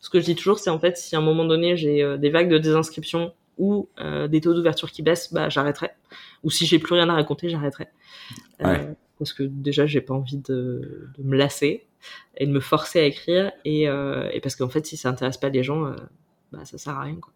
ce 0.00 0.10
que 0.10 0.20
je 0.20 0.24
dis 0.24 0.34
toujours, 0.34 0.58
c'est 0.58 0.70
en 0.70 0.78
fait, 0.78 0.96
si 0.96 1.16
à 1.16 1.18
un 1.18 1.22
moment 1.22 1.44
donné 1.44 1.76
j'ai 1.76 2.18
des 2.18 2.30
vagues 2.30 2.48
de 2.48 2.58
désinscription 2.58 3.32
ou 3.58 3.88
des 4.28 4.40
taux 4.40 4.52
d'ouverture 4.52 4.90
qui 4.90 5.02
baissent, 5.02 5.32
bah 5.32 5.48
j'arrêterai. 5.48 5.90
Ou 6.44 6.50
si 6.50 6.66
j'ai 6.66 6.78
plus 6.78 6.94
rien 6.94 7.08
à 7.08 7.14
raconter, 7.14 7.48
j'arrêterai. 7.48 7.88
Parce 9.18 9.32
que 9.32 9.42
déjà, 9.42 9.86
j'ai 9.86 10.00
pas 10.00 10.14
envie 10.14 10.38
de, 10.38 11.08
de, 11.16 11.22
me 11.22 11.36
lasser 11.36 11.84
et 12.36 12.46
de 12.46 12.52
me 12.52 12.60
forcer 12.60 13.00
à 13.00 13.04
écrire. 13.04 13.52
Et, 13.64 13.82
et 13.84 14.40
parce 14.42 14.56
qu'en 14.56 14.68
fait, 14.68 14.86
si 14.86 14.96
ça 14.96 15.08
intéresse 15.08 15.38
pas 15.38 15.48
les 15.48 15.62
gens, 15.62 15.94
bah 16.52 16.64
ça 16.64 16.78
sert 16.78 16.94
à 16.94 17.02
rien. 17.02 17.16
Quoi. 17.16 17.32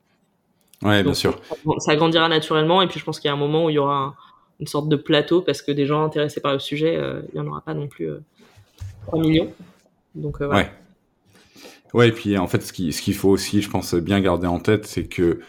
Ouais, 0.83 1.03
bien 1.03 1.15
sûr. 1.15 1.39
Ça, 1.79 1.97
grandira 1.97 2.29
naturellement 2.29 2.81
et 2.83 2.89
puis 2.89 2.99
je 2.99 3.05
pense 3.05 3.21
qu'il 3.21 3.29
y 3.29 3.31
a 3.31 3.35
un 3.35 3.39
moment 3.39 3.67
où 3.67 3.71
il 3.71 3.75
y 3.75 3.79
aura 3.79 4.15
une 4.61 4.67
sorte 4.67 4.89
de 4.89 4.97
plateau 4.97 5.43
parce 5.43 5.63
que 5.63 5.73
des 5.73 5.87
gens 5.87 6.05
intéressés 6.05 6.41
par 6.41 6.53
le 6.53 6.59
sujet, 6.59 6.97
euh, 6.97 7.23
il 7.33 7.41
n'y 7.41 7.47
en 7.47 7.51
aura 7.51 7.61
pas 7.61 7.75
non 7.75 7.87
plus 7.87 8.11
euh, 8.11 8.21
3 9.07 9.21
millions. 9.21 9.53
Donc, 10.15 10.41
euh, 10.41 10.49
Ouais. 10.49 10.71
Ouais, 11.93 12.09
et 12.09 12.13
puis 12.13 12.39
en 12.39 12.47
fait, 12.47 12.63
ce 12.63 12.73
qu'il 12.73 12.95
ce 12.95 13.03
qu'il 13.03 13.15
faut 13.15 13.31
aussi, 13.31 13.63
je 13.63 13.69
pense, 13.69 13.95
bien 13.95 14.21
garder 14.21 14.47
en 14.47 14.61
tête, 14.61 14.87
c'est 14.87 15.07
que 15.07 15.41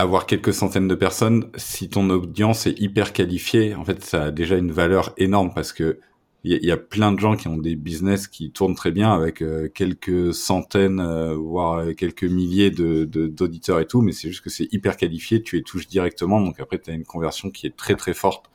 avoir 0.00 0.26
quelques 0.26 0.54
centaines 0.54 0.88
de 0.88 0.94
personnes, 0.94 1.50
si 1.56 1.88
ton 1.88 2.08
audience 2.10 2.66
est 2.66 2.78
hyper 2.80 3.12
qualifiée, 3.12 3.74
en 3.74 3.84
fait, 3.84 4.04
ça 4.04 4.24
a 4.24 4.30
déjà 4.30 4.56
une 4.56 4.72
valeur 4.72 5.12
énorme 5.16 5.52
parce 5.54 5.72
que 5.72 6.00
il 6.42 6.64
y, 6.64 6.70
a 6.70 6.78
plein 6.78 7.12
de 7.12 7.20
gens 7.20 7.36
qui 7.36 7.48
ont 7.48 7.58
des 7.58 7.76
business 7.76 8.26
qui 8.26 8.50
tournent 8.50 8.74
très 8.74 8.92
bien 8.92 9.12
avec 9.12 9.42
euh, 9.42 9.68
quelques 9.68 10.32
centaines, 10.32 10.98
euh, 10.98 11.34
voire 11.34 11.80
euh, 11.80 11.92
quelques 11.92 12.24
milliers 12.24 12.70
de 12.70 13.04
d'auditeurs 13.04 13.78
et 13.78 13.86
tout, 13.86 14.00
mais 14.00 14.12
c'est 14.12 14.28
juste 14.28 14.42
que 14.42 14.48
c'est 14.48 14.66
hyper 14.72 14.96
qualifié, 14.96 15.42
tu 15.42 15.56
les 15.56 15.62
touches 15.62 15.86
directement, 15.86 16.40
donc 16.40 16.58
après 16.58 16.78
tu 16.78 16.90
as 16.90 16.94
une 16.94 17.04
conversion 17.04 17.50
qui 17.50 17.66
est 17.66 17.76
très 17.76 17.94
très 17.94 18.14
forte 18.14 18.50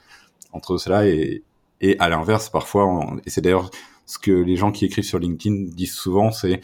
entre 0.51 0.77
cela 0.79 1.07
et, 1.07 1.43
et 1.79 1.95
à 1.99 2.09
l'inverse 2.09 2.49
parfois, 2.49 3.17
et 3.23 3.29
c'est 3.29 3.41
d'ailleurs 3.41 3.69
ce 4.07 4.17
que 4.17 4.31
les 4.31 4.55
gens 4.55 4.71
qui 4.71 4.85
écrivent 4.85 5.03
sur 5.03 5.19
LinkedIn 5.19 5.65
disent 5.75 5.93
souvent, 5.93 6.31
c'est 6.31 6.61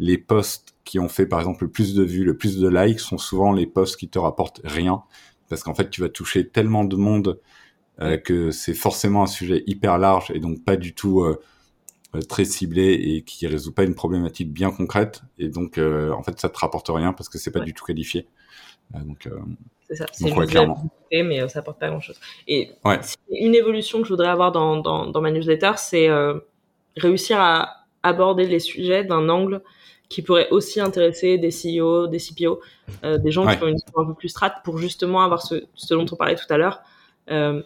les 0.00 0.18
posts 0.18 0.73
qui 0.84 0.98
ont 0.98 1.08
fait 1.08 1.26
par 1.26 1.40
exemple 1.40 1.64
le 1.64 1.70
plus 1.70 1.94
de 1.94 2.02
vues, 2.02 2.24
le 2.24 2.36
plus 2.36 2.58
de 2.58 2.68
likes 2.68 3.00
sont 3.00 3.18
souvent 3.18 3.52
les 3.52 3.66
posts 3.66 3.96
qui 3.96 4.08
te 4.08 4.18
rapportent 4.18 4.60
rien, 4.64 5.02
parce 5.48 5.62
qu'en 5.62 5.74
fait 5.74 5.90
tu 5.90 6.00
vas 6.00 6.08
toucher 6.08 6.48
tellement 6.48 6.84
de 6.84 6.96
monde 6.96 7.40
euh, 8.00 8.16
que 8.16 8.50
c'est 8.50 8.74
forcément 8.74 9.22
un 9.22 9.28
sujet 9.28 9.62
hyper 9.68 9.98
large 9.98 10.32
et 10.34 10.40
donc 10.40 10.64
pas 10.64 10.76
du 10.76 10.94
tout 10.94 11.22
euh, 11.22 11.40
euh, 12.16 12.20
très 12.22 12.44
ciblé 12.44 12.92
et 12.92 13.22
qui 13.22 13.46
résout 13.46 13.72
pas 13.72 13.84
une 13.84 13.94
problématique 13.94 14.52
bien 14.52 14.72
concrète 14.72 15.22
et 15.38 15.48
donc 15.48 15.78
en 15.78 16.22
fait 16.24 16.40
ça 16.40 16.48
te 16.48 16.58
rapporte 16.58 16.88
rien 16.88 17.12
parce 17.12 17.28
que 17.28 17.38
c'est 17.38 17.52
pas 17.52 17.60
du 17.60 17.72
tout 17.72 17.84
qualifié. 17.84 18.26
donc 18.92 19.28
c'est 19.88 19.96
ça, 19.96 20.06
c'est 20.12 20.30
clairement. 20.46 20.90
mais 21.12 21.48
ça 21.48 21.60
apporte 21.60 21.78
pas 21.78 21.88
grand 21.88 22.00
chose. 22.00 22.18
Et 22.48 22.70
une 23.30 23.54
évolution 23.54 23.98
que 23.98 24.04
je 24.04 24.12
voudrais 24.12 24.28
avoir 24.28 24.50
dans, 24.50 24.78
dans, 24.78 25.06
dans 25.06 25.20
ma 25.20 25.30
newsletter, 25.30 25.72
c'est 25.76 26.08
réussir 26.96 27.38
à 27.38 27.86
aborder 28.02 28.46
les 28.46 28.60
sujets 28.60 29.04
d'un 29.04 29.28
angle 29.28 29.62
qui 30.08 30.22
pourrait 30.22 30.48
aussi 30.50 30.80
intéresser 30.80 31.38
des 31.38 31.48
CEO, 31.50 32.06
des 32.06 32.18
CPO, 32.18 32.60
des 33.02 33.30
gens 33.30 33.46
qui 33.46 33.62
ont 33.62 33.66
une 33.66 33.76
histoire 33.76 34.04
un 34.04 34.08
peu 34.08 34.14
plus 34.14 34.28
strat 34.28 34.50
pour 34.62 34.78
justement 34.78 35.22
avoir 35.22 35.42
ce, 35.42 35.64
ce 35.74 35.94
dont 35.94 36.06
on 36.12 36.16
parlait 36.16 36.36
tout 36.36 36.50
à 36.50 36.56
l'heure, 36.56 36.82
euh, 37.30 37.62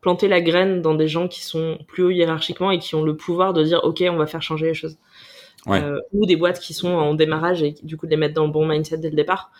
planter 0.00 0.28
la 0.28 0.40
graine 0.40 0.80
dans 0.80 0.94
des 0.94 1.08
gens 1.08 1.28
qui 1.28 1.44
sont 1.44 1.78
plus 1.88 2.04
haut 2.04 2.10
hiérarchiquement 2.10 2.70
et 2.70 2.78
qui 2.78 2.94
ont 2.94 3.02
le 3.02 3.16
pouvoir 3.16 3.52
de 3.52 3.62
dire 3.64 3.80
ok 3.82 4.04
on 4.10 4.16
va 4.16 4.26
faire 4.26 4.42
changer 4.42 4.66
les 4.66 4.74
choses. 4.74 4.96
Euh, 5.66 6.00
ou 6.12 6.24
des 6.24 6.36
boîtes 6.36 6.60
qui 6.60 6.72
sont 6.72 6.88
en 6.88 7.12
démarrage 7.14 7.62
et 7.62 7.74
du 7.82 7.98
coup 7.98 8.06
de 8.06 8.12
les 8.12 8.16
mettre 8.16 8.32
dans 8.32 8.46
le 8.46 8.52
bon 8.52 8.66
mindset 8.66 8.98
dès 8.98 9.10
le 9.10 9.16
départ. 9.16 9.50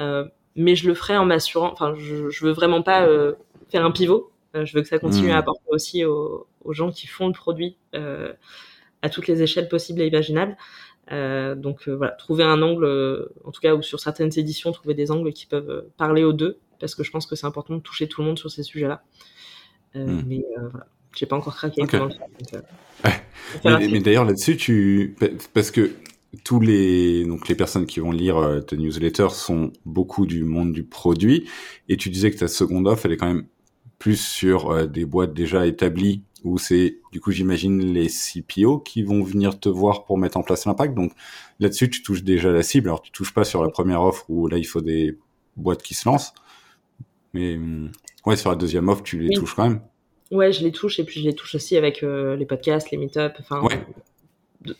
Euh, 0.00 0.24
mais 0.56 0.76
je 0.76 0.88
le 0.88 0.94
ferai 0.94 1.16
en 1.16 1.26
m'assurant 1.26 1.70
enfin 1.72 1.94
je, 1.98 2.30
je 2.30 2.44
veux 2.44 2.52
vraiment 2.52 2.82
pas 2.82 3.02
euh, 3.02 3.34
faire 3.68 3.84
un 3.84 3.90
pivot. 3.90 4.30
Euh, 4.54 4.64
je 4.64 4.74
veux 4.74 4.82
que 4.82 4.88
ça 4.88 4.98
continue 4.98 5.30
à 5.30 5.34
hmm. 5.34 5.38
apporter 5.38 5.64
aussi 5.68 6.04
aux, 6.04 6.46
aux, 6.64 6.72
gens 6.72 6.90
qui 6.90 7.06
font 7.06 7.26
le 7.26 7.34
produit 7.34 7.76
euh, 7.94 8.32
à 9.02 9.10
toutes 9.10 9.26
les 9.26 9.42
échelles 9.42 9.68
possibles 9.68 10.00
et 10.00 10.06
imaginables 10.06 10.56
donc 11.10 11.88
voilà 11.88 12.12
trouver 12.12 12.44
un 12.44 12.60
angle 12.62 13.28
en 13.44 13.50
tout 13.50 13.60
cas 13.60 13.74
ou 13.74 13.82
sur 13.82 14.00
certaines 14.00 14.30
éditions 14.36 14.72
trouver 14.72 14.94
des 14.94 15.10
angles 15.10 15.32
qui 15.32 15.46
peuvent 15.46 15.86
parler 15.96 16.24
aux 16.24 16.32
deux 16.32 16.58
parce 16.80 16.94
que 16.94 17.02
je 17.02 17.10
pense 17.10 17.26
que 17.26 17.34
c'est 17.34 17.46
important 17.46 17.74
de 17.74 17.80
toucher 17.80 18.08
tout 18.08 18.20
le 18.20 18.26
monde 18.26 18.38
sur 18.38 18.50
ces 18.50 18.62
sujets 18.62 18.88
là 18.88 19.02
euh, 19.96 20.04
hmm. 20.04 20.24
Mais 20.26 20.44
euh, 20.58 20.68
voilà, 20.70 20.86
j'ai 21.16 21.26
pas 21.26 21.36
encore 21.36 21.56
craqué. 21.56 21.82
Euh, 21.82 22.08
mais, 23.64 24.00
d'ailleurs 24.00 24.24
là-dessus, 24.24 24.56
tu 24.56 25.16
parce 25.54 25.70
que 25.70 25.92
tous 26.44 26.60
les 26.60 27.24
donc 27.24 27.48
les 27.48 27.54
personnes 27.54 27.86
qui 27.86 28.00
vont 28.00 28.12
lire 28.12 28.62
tes 28.66 28.76
newsletters 28.76 29.30
sont 29.30 29.72
beaucoup 29.86 30.26
du 30.26 30.44
monde 30.44 30.72
du 30.72 30.84
produit 30.84 31.48
et 31.88 31.96
tu 31.96 32.10
disais 32.10 32.30
que 32.30 32.36
ta 32.36 32.48
seconde 32.48 32.86
offre 32.86 33.06
elle 33.06 33.12
est 33.12 33.16
quand 33.16 33.32
même 33.32 33.46
plus 33.98 34.16
sur 34.16 34.86
des 34.88 35.04
boîtes 35.04 35.34
déjà 35.34 35.66
établies 35.66 36.22
où 36.44 36.56
c'est 36.56 36.98
du 37.10 37.20
coup 37.20 37.32
j'imagine 37.32 37.92
les 37.92 38.06
CPO 38.08 38.78
qui 38.78 39.02
vont 39.02 39.22
venir 39.22 39.58
te 39.58 39.68
voir 39.68 40.04
pour 40.04 40.18
mettre 40.18 40.36
en 40.36 40.42
place 40.42 40.66
l'impact 40.66 40.94
donc 40.94 41.12
là-dessus 41.58 41.90
tu 41.90 42.02
touches 42.02 42.22
déjà 42.22 42.52
la 42.52 42.62
cible 42.62 42.88
alors 42.88 43.02
tu 43.02 43.10
touches 43.10 43.34
pas 43.34 43.42
sur 43.42 43.62
la 43.62 43.70
première 43.70 44.02
offre 44.02 44.24
où 44.28 44.46
là 44.46 44.56
il 44.56 44.64
faut 44.64 44.80
des 44.80 45.18
boîtes 45.56 45.82
qui 45.82 45.94
se 45.94 46.08
lancent 46.08 46.32
mais 47.34 47.56
hum, 47.56 47.90
Ouais, 48.28 48.36
sur 48.36 48.50
la 48.50 48.56
deuxième 48.56 48.90
offre, 48.90 49.02
tu 49.02 49.18
les 49.18 49.34
touches 49.34 49.54
quand 49.54 49.68
même. 49.68 49.80
Ouais, 50.30 50.52
je 50.52 50.62
les 50.62 50.70
touche 50.70 50.98
et 50.98 51.04
puis 51.04 51.20
je 51.22 51.26
les 51.26 51.34
touche 51.34 51.54
aussi 51.54 51.78
avec 51.78 52.02
euh, 52.02 52.36
les 52.36 52.44
podcasts, 52.44 52.90
les 52.90 52.98
meet-up, 52.98 53.36
enfin 53.40 53.66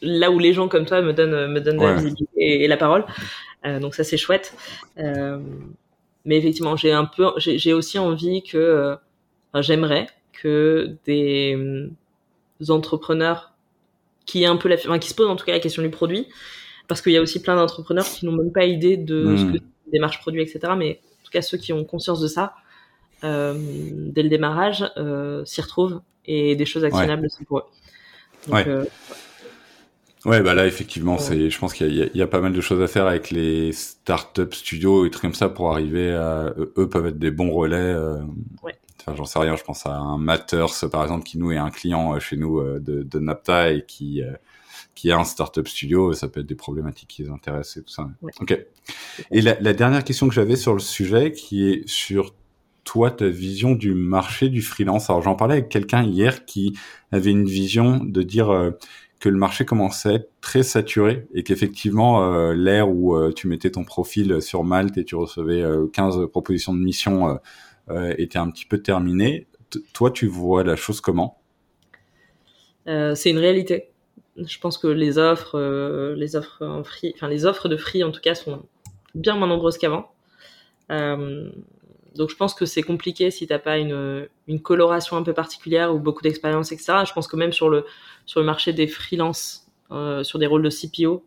là 0.03 0.31
où 0.31 0.39
les 0.39 0.53
gens 0.53 0.69
comme 0.69 0.85
toi 0.85 1.01
me 1.01 1.13
donnent 1.13 1.51
me 1.51 1.61
donnent 1.61 1.81
la 1.81 1.95
visibilité 1.95 2.65
et, 2.65 2.69
la 2.69 2.77
parole. 2.77 3.07
Euh, 3.65 3.81
donc 3.81 3.95
ça 3.95 4.05
c'est 4.05 4.19
chouette. 4.19 4.55
Euh, 4.99 5.39
mais 6.27 6.37
effectivement, 6.37 6.77
j'ai 6.77 6.93
un 6.93 7.07
peu, 7.07 7.31
j'ai 7.39 7.73
aussi 7.73 7.99
envie 7.99 8.43
que, 8.43 8.97
enfin, 9.53 9.63
j'aimerais 9.63 10.07
que 10.33 10.97
des 11.07 11.81
entrepreneurs 12.69 13.53
qui 14.29 14.45
un 14.45 14.57
peu 14.57 14.69
la, 14.69 14.77
enfin, 14.77 14.99
qui 14.99 15.09
se 15.09 15.15
posent 15.15 15.29
en 15.29 15.37
tout 15.37 15.47
cas 15.47 15.53
la 15.53 15.61
question 15.61 15.83
du 15.83 15.91
produit, 15.91 16.27
parce 16.87 17.01
qu'il 17.01 17.13
y 17.13 17.17
a 17.17 17.23
aussi 17.23 17.41
plein 17.41 17.57
d'entrepreneurs 17.57 18.05
qui 18.05 18.27
n'ont 18.27 18.33
même 18.33 18.53
pas 18.53 18.65
idée 18.65 18.97
de 18.97 19.37
ce 19.37 19.45
hmm. 19.45 19.53
que 19.55 19.59
démarche 19.91 20.21
produit, 20.21 20.43
etc. 20.43 20.75
Mais 20.77 21.01
en 21.21 21.25
tout 21.25 21.31
cas 21.33 21.43
ceux 21.43 21.59
qui 21.59 21.73
ont 21.73 21.85
conscience 21.85 22.21
de 22.21 22.29
ça, 22.29 22.55
euh, 23.25 23.55
dès 23.59 24.23
le 24.23 24.29
démarrage 24.29 24.85
euh, 24.97 25.45
s'y 25.45 25.61
retrouvent 25.61 26.01
et 26.25 26.55
des 26.55 26.67
choses 26.67 26.85
actionnables 26.85 27.27
aussi 27.27 27.45
pour 27.45 27.59
eux. 27.59 27.65
ouais. 28.53 28.69
Euh, 28.69 28.85
ouais, 30.27 30.43
bah 30.43 30.55
là 30.55 30.67
effectivement, 30.67 31.17
c'est, 31.17 31.49
je 31.49 31.59
pense 31.59 31.73
qu'il 31.73 31.91
y, 31.91 32.19
y, 32.19 32.23
a 32.23 32.27
pas 32.27 32.41
mal 32.41 32.53
de 32.53 32.61
choses 32.61 32.83
à 32.83 32.87
faire 32.87 33.07
avec 33.07 33.31
les 33.31 33.73
startup 33.73 34.55
studios 34.55 35.07
et 35.07 35.11
trucs 35.11 35.23
comme 35.23 35.35
ça 35.35 35.49
pour 35.49 35.73
arriver 35.73 36.13
à 36.13 36.53
eux 36.59 36.89
peuvent 36.89 37.07
être 37.07 37.19
des 37.19 37.31
bons 37.31 37.51
relais. 37.51 37.77
Euh, 37.77 38.19
ouais. 38.63 38.75
Enfin, 39.09 39.17
j'en 39.17 39.25
sais 39.25 39.39
rien. 39.39 39.57
Je 39.57 39.65
pense 39.65 39.87
à 39.87 39.97
un 39.97 40.19
Matters 40.19 40.89
par 40.91 41.03
exemple 41.03 41.25
qui 41.25 41.39
nous 41.39 41.53
est 41.53 41.57
un 41.57 41.71
client 41.71 42.19
chez 42.21 42.37
nous 42.37 42.63
de, 42.63 43.03
de 43.03 43.19
Napta 43.19 43.73
et 43.73 43.85
qui 43.87 44.23
qui 44.95 45.13
a 45.13 45.19
un 45.19 45.25
startup 45.25 45.69
studio, 45.69 46.13
ça 46.13 46.27
peut 46.27 46.41
être 46.41 46.47
des 46.47 46.57
problématiques 46.57 47.09
qui 47.09 47.23
les 47.23 47.31
intéressent 47.31 47.77
et 47.77 47.83
tout 47.85 47.93
ça. 47.93 48.11
Ok. 48.41 48.59
Et 49.31 49.41
la, 49.41 49.57
la, 49.61 49.73
dernière 49.73 50.03
question 50.03 50.27
que 50.27 50.35
j'avais 50.35 50.57
sur 50.57 50.73
le 50.73 50.81
sujet, 50.81 51.31
qui 51.31 51.69
est 51.69 51.89
sur 51.89 52.35
toi, 52.89 53.11
ta 53.11 53.29
vision 53.29 53.75
du 53.75 53.93
marché 53.93 54.49
du 54.49 54.63
freelance. 54.63 55.11
Alors 55.11 55.23
j'en 55.23 55.35
parlais 55.35 55.55
avec 55.55 55.69
quelqu'un 55.69 56.03
hier 56.03 56.47
qui 56.47 56.73
avait 57.13 57.31
une 57.31 57.45
vision 57.45 58.03
de 58.03 58.23
dire 58.23 58.51
euh, 58.51 58.71
que 59.21 59.29
le 59.29 59.37
marché 59.37 59.67
commençait 59.67 60.09
à 60.09 60.13
être 60.15 60.31
très 60.41 60.63
saturé 60.63 61.27
et 61.35 61.43
qu'effectivement 61.43 62.25
euh, 62.25 62.55
l'ère 62.55 62.89
où 62.89 63.15
euh, 63.15 63.31
tu 63.31 63.47
mettais 63.47 63.71
ton 63.71 63.85
profil 63.85 64.41
sur 64.41 64.65
Malte 64.65 64.97
et 64.97 65.05
tu 65.05 65.17
recevais 65.17 65.63
15 65.93 66.29
propositions 66.31 66.73
de 66.73 66.81
mission 66.81 67.39
était 68.17 68.39
un 68.39 68.51
petit 68.51 68.67
peu 68.67 68.79
terminée. 68.79 69.47
toi, 69.93 70.11
tu 70.11 70.27
vois 70.27 70.65
la 70.65 70.77
chose 70.77 71.01
comment? 71.01 71.41
C'est 72.87 73.31
une 73.31 73.39
réalité. 73.39 73.91
Je 74.37 74.59
pense 74.59 74.79
que 74.79 74.87
les 74.87 75.19
offres, 75.19 76.15
les 76.17 76.37
offres 76.37 76.65
en 76.65 76.85
free, 76.85 77.13
enfin 77.15 77.29
les 77.29 77.45
offres 77.45 77.69
de 77.69 77.77
free 77.77 78.03
en 78.03 78.13
tout 78.13 78.21
cas 78.21 78.35
sont 78.35 78.63
bien 79.15 79.37
moins 79.37 79.49
nombreuses 79.49 79.77
qu'avant. 79.77 80.11
donc 80.89 82.31
je 82.31 82.37
pense 82.37 82.55
que 82.55 82.65
c'est 82.65 82.83
compliqué 82.83 83.31
si 83.31 83.47
t'as 83.47 83.59
pas 83.59 83.77
une, 83.79 84.27
une 84.47 84.63
coloration 84.63 85.17
un 85.17 85.23
peu 85.23 85.35
particulière 85.35 85.95
ou 85.95 85.99
beaucoup 85.99 86.23
d'expérience, 86.23 86.73
etc. 86.73 87.05
Je 87.07 87.13
pense 87.13 87.29
que 87.29 87.37
même 87.37 87.53
sur 87.53 87.69
le 87.69 87.85
sur 88.25 88.41
le 88.41 88.47
marché 88.47 88.73
des 88.73 88.87
freelances, 88.87 89.69
euh, 89.91 90.23
sur 90.23 90.39
des 90.39 90.47
rôles 90.47 90.63
de 90.63 90.69
CPO, 90.69 91.25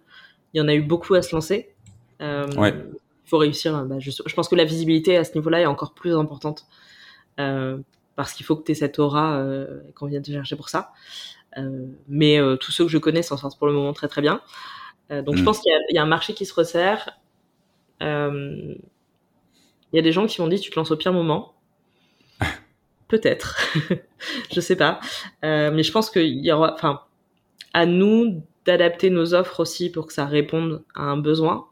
il 0.54 0.60
y 0.60 0.62
en 0.62 0.68
a 0.68 0.76
eu 0.76 0.84
beaucoup 0.84 1.16
à 1.16 1.24
se 1.24 1.36
lancer. 1.36 1.70
Euh, 2.22 2.48
ouais. 2.56 2.76
Faut 3.32 3.38
réussir. 3.38 3.86
Bah, 3.86 3.96
je, 3.98 4.12
je, 4.12 4.36
pense 4.36 4.50
que 4.50 4.56
la 4.56 4.66
visibilité 4.66 5.16
à 5.16 5.24
ce 5.24 5.36
niveau-là 5.36 5.62
est 5.62 5.66
encore 5.66 5.94
plus 5.94 6.14
importante 6.14 6.66
euh, 7.40 7.78
parce 8.18 8.34
qu'il 8.34 8.46
faut 8.46 8.58
que 8.58 8.66
tu 8.66 8.74
aies 8.74 8.76
cette 8.76 9.00
aura 9.00 9.38
euh, 9.38 9.80
qu'on 9.96 10.08
vient 10.08 10.22
te 10.22 10.30
chercher 10.30 10.58
pour 10.58 10.68
ça. 10.68 10.92
Euh, 11.58 11.86
mais 12.10 12.40
tous 12.60 12.74
ceux 12.74 12.84
que 12.84 12.92
je 12.92 12.98
connais 12.98 13.22
s'en 13.22 13.38
sortent 13.38 13.58
pour 13.58 13.68
le 13.68 13.74
moment 13.74 13.94
très 13.94 14.10
très 14.10 14.22
bien. 14.22 14.42
donc 15.10 15.38
je 15.38 15.44
mm. 15.44 15.46
pense 15.46 15.60
qu'il 15.62 15.72
y, 15.92 15.94
y, 15.94 15.98
a 15.98 16.04
un 16.04 16.08
marché 16.08 16.34
qui 16.34 16.46
se 16.46 16.54
resserre. 16.54 17.18
Il 18.02 18.78
y 19.94 20.00
a 20.00 20.02
des 20.02 20.12
gens 20.12 20.28
qui 20.28 20.42
m'ont 20.42 20.50
dit 20.50 20.60
tu 20.60 20.70
te 20.70 20.76
lances 20.76 20.92
au 20.92 20.98
pire 20.98 21.14
moment. 21.14 21.54
Peut-être, 23.08 23.62
je 24.54 24.60
sais 24.60 24.76
pas. 24.76 25.00
Mais 25.42 25.84
je 25.84 25.92
pense 25.94 26.10
qu'il 26.10 26.46
y 26.46 26.52
aura, 26.52 26.74
enfin, 26.74 27.00
à 27.74 27.86
nous 27.86 28.44
d'adapter 28.66 29.10
nos 29.10 29.34
offres 29.34 29.62
aussi 29.62 29.90
pour 29.90 30.08
que 30.08 30.12
ça 30.12 30.26
réponde 30.26 30.84
à 30.96 31.04
un 31.04 31.18
besoin. 31.18 31.71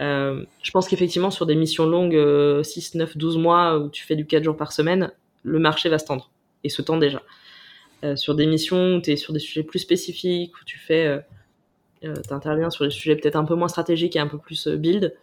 Euh, 0.00 0.44
je 0.62 0.70
pense 0.70 0.88
qu'effectivement 0.88 1.30
sur 1.30 1.46
des 1.46 1.54
missions 1.54 1.86
longues, 1.86 2.62
6, 2.62 2.94
9, 2.96 3.16
12 3.16 3.38
mois 3.38 3.78
où 3.78 3.88
tu 3.88 4.04
fais 4.04 4.16
du 4.16 4.26
4 4.26 4.44
jours 4.44 4.56
par 4.56 4.72
semaine, 4.72 5.12
le 5.42 5.58
marché 5.58 5.88
va 5.88 5.98
se 5.98 6.06
tendre 6.06 6.30
et 6.64 6.68
se 6.68 6.82
tend 6.82 6.96
déjà. 6.96 7.22
Euh, 8.04 8.14
sur 8.14 8.34
des 8.34 8.46
missions 8.46 8.96
où 8.96 9.00
tu 9.00 9.12
es 9.12 9.16
sur 9.16 9.32
des 9.32 9.38
sujets 9.38 9.62
plus 9.62 9.78
spécifiques, 9.78 10.52
où 10.60 10.64
tu 10.64 10.78
fais, 10.78 11.06
euh, 11.06 11.18
euh 12.04 12.14
tu 12.26 12.34
interviens 12.34 12.68
sur 12.68 12.84
des 12.84 12.90
sujets 12.90 13.16
peut-être 13.16 13.36
un 13.36 13.44
peu 13.44 13.54
moins 13.54 13.68
stratégiques 13.68 14.16
et 14.16 14.18
un 14.18 14.26
peu 14.26 14.38
plus 14.38 14.66
euh, 14.66 14.76
build, 14.76 15.14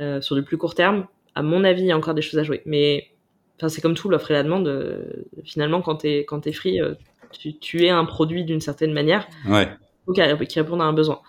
euh, 0.00 0.20
sur 0.20 0.36
du 0.36 0.42
plus 0.42 0.58
court 0.58 0.74
terme, 0.74 1.06
à 1.34 1.42
mon 1.42 1.64
avis, 1.64 1.82
il 1.82 1.86
y 1.86 1.92
a 1.92 1.96
encore 1.96 2.14
des 2.14 2.22
choses 2.22 2.38
à 2.38 2.42
jouer. 2.42 2.62
Mais 2.66 3.10
c'est 3.68 3.80
comme 3.80 3.94
tout, 3.94 4.08
l'offre 4.08 4.30
et 4.30 4.34
la 4.34 4.42
demande. 4.42 4.68
Euh, 4.68 5.04
finalement, 5.44 5.82
quand 5.82 5.96
t'es 5.96 6.20
quand 6.20 6.46
es 6.46 6.52
free, 6.52 6.80
euh, 6.80 6.94
tu, 7.32 7.58
tu, 7.58 7.84
es 7.84 7.90
un 7.90 8.04
produit 8.04 8.44
d'une 8.44 8.60
certaine 8.60 8.92
manière. 8.92 9.28
Ouais. 9.46 9.68
Qui, 10.14 10.46
qui 10.46 10.60
répond 10.60 10.80
à 10.80 10.84
un 10.84 10.92
besoin. 10.92 11.20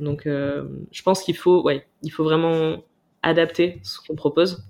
Donc, 0.00 0.26
euh, 0.26 0.64
je 0.92 1.02
pense 1.02 1.22
qu'il 1.22 1.36
faut, 1.36 1.62
ouais, 1.62 1.86
il 2.02 2.10
faut 2.10 2.24
vraiment 2.24 2.82
adapter 3.22 3.80
ce 3.82 3.98
qu'on 4.00 4.14
propose. 4.14 4.64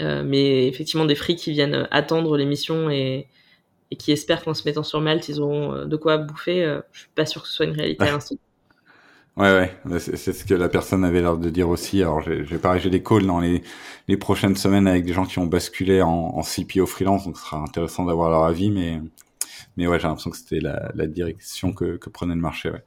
Euh, 0.00 0.24
mais 0.24 0.66
effectivement, 0.66 1.04
des 1.04 1.14
free 1.14 1.36
qui 1.36 1.52
viennent 1.52 1.86
attendre 1.90 2.36
l'émission 2.36 2.90
et, 2.90 3.28
et 3.90 3.96
qui 3.96 4.10
espèrent 4.12 4.42
qu'en 4.42 4.54
se 4.54 4.66
mettant 4.68 4.82
sur 4.82 5.00
Malte, 5.00 5.28
ils 5.28 5.40
auront 5.40 5.86
de 5.86 5.96
quoi 5.96 6.18
bouffer, 6.18 6.64
euh, 6.64 6.80
je 6.92 7.00
suis 7.00 7.08
pas 7.14 7.26
sûr 7.26 7.42
que 7.42 7.48
ce 7.48 7.54
soit 7.54 7.66
une 7.66 7.72
réalité 7.76 8.08
à 8.08 8.12
l'instant. 8.12 8.36
Ouais, 9.36 9.50
ouais, 9.84 9.98
c'est 9.98 10.32
ce 10.32 10.44
que 10.44 10.54
la 10.54 10.68
personne 10.68 11.04
avait 11.04 11.20
l'air 11.20 11.36
de 11.36 11.50
dire 11.50 11.68
aussi. 11.68 12.02
Alors, 12.02 12.22
j'ai 12.22 12.58
pareil, 12.58 12.80
j'ai 12.80 12.90
des 12.90 13.02
calls 13.02 13.26
dans 13.26 13.40
les, 13.40 13.64
les 14.06 14.16
prochaines 14.16 14.54
semaines 14.54 14.86
avec 14.86 15.04
des 15.04 15.12
gens 15.12 15.24
qui 15.26 15.40
ont 15.40 15.46
basculé 15.46 16.02
en, 16.02 16.08
en 16.08 16.42
CPO 16.42 16.86
freelance, 16.86 17.24
donc 17.24 17.36
ce 17.36 17.42
sera 17.44 17.58
intéressant 17.58 18.04
d'avoir 18.04 18.30
leur 18.30 18.44
avis, 18.44 18.70
mais, 18.70 19.00
mais 19.76 19.88
ouais, 19.88 19.98
j'ai 19.98 20.06
l'impression 20.06 20.30
que 20.30 20.36
c'était 20.36 20.60
la, 20.60 20.92
la 20.94 21.08
direction 21.08 21.72
que, 21.72 21.96
que 21.96 22.10
prenait 22.10 22.36
le 22.36 22.40
marché, 22.40 22.70
ouais. 22.70 22.84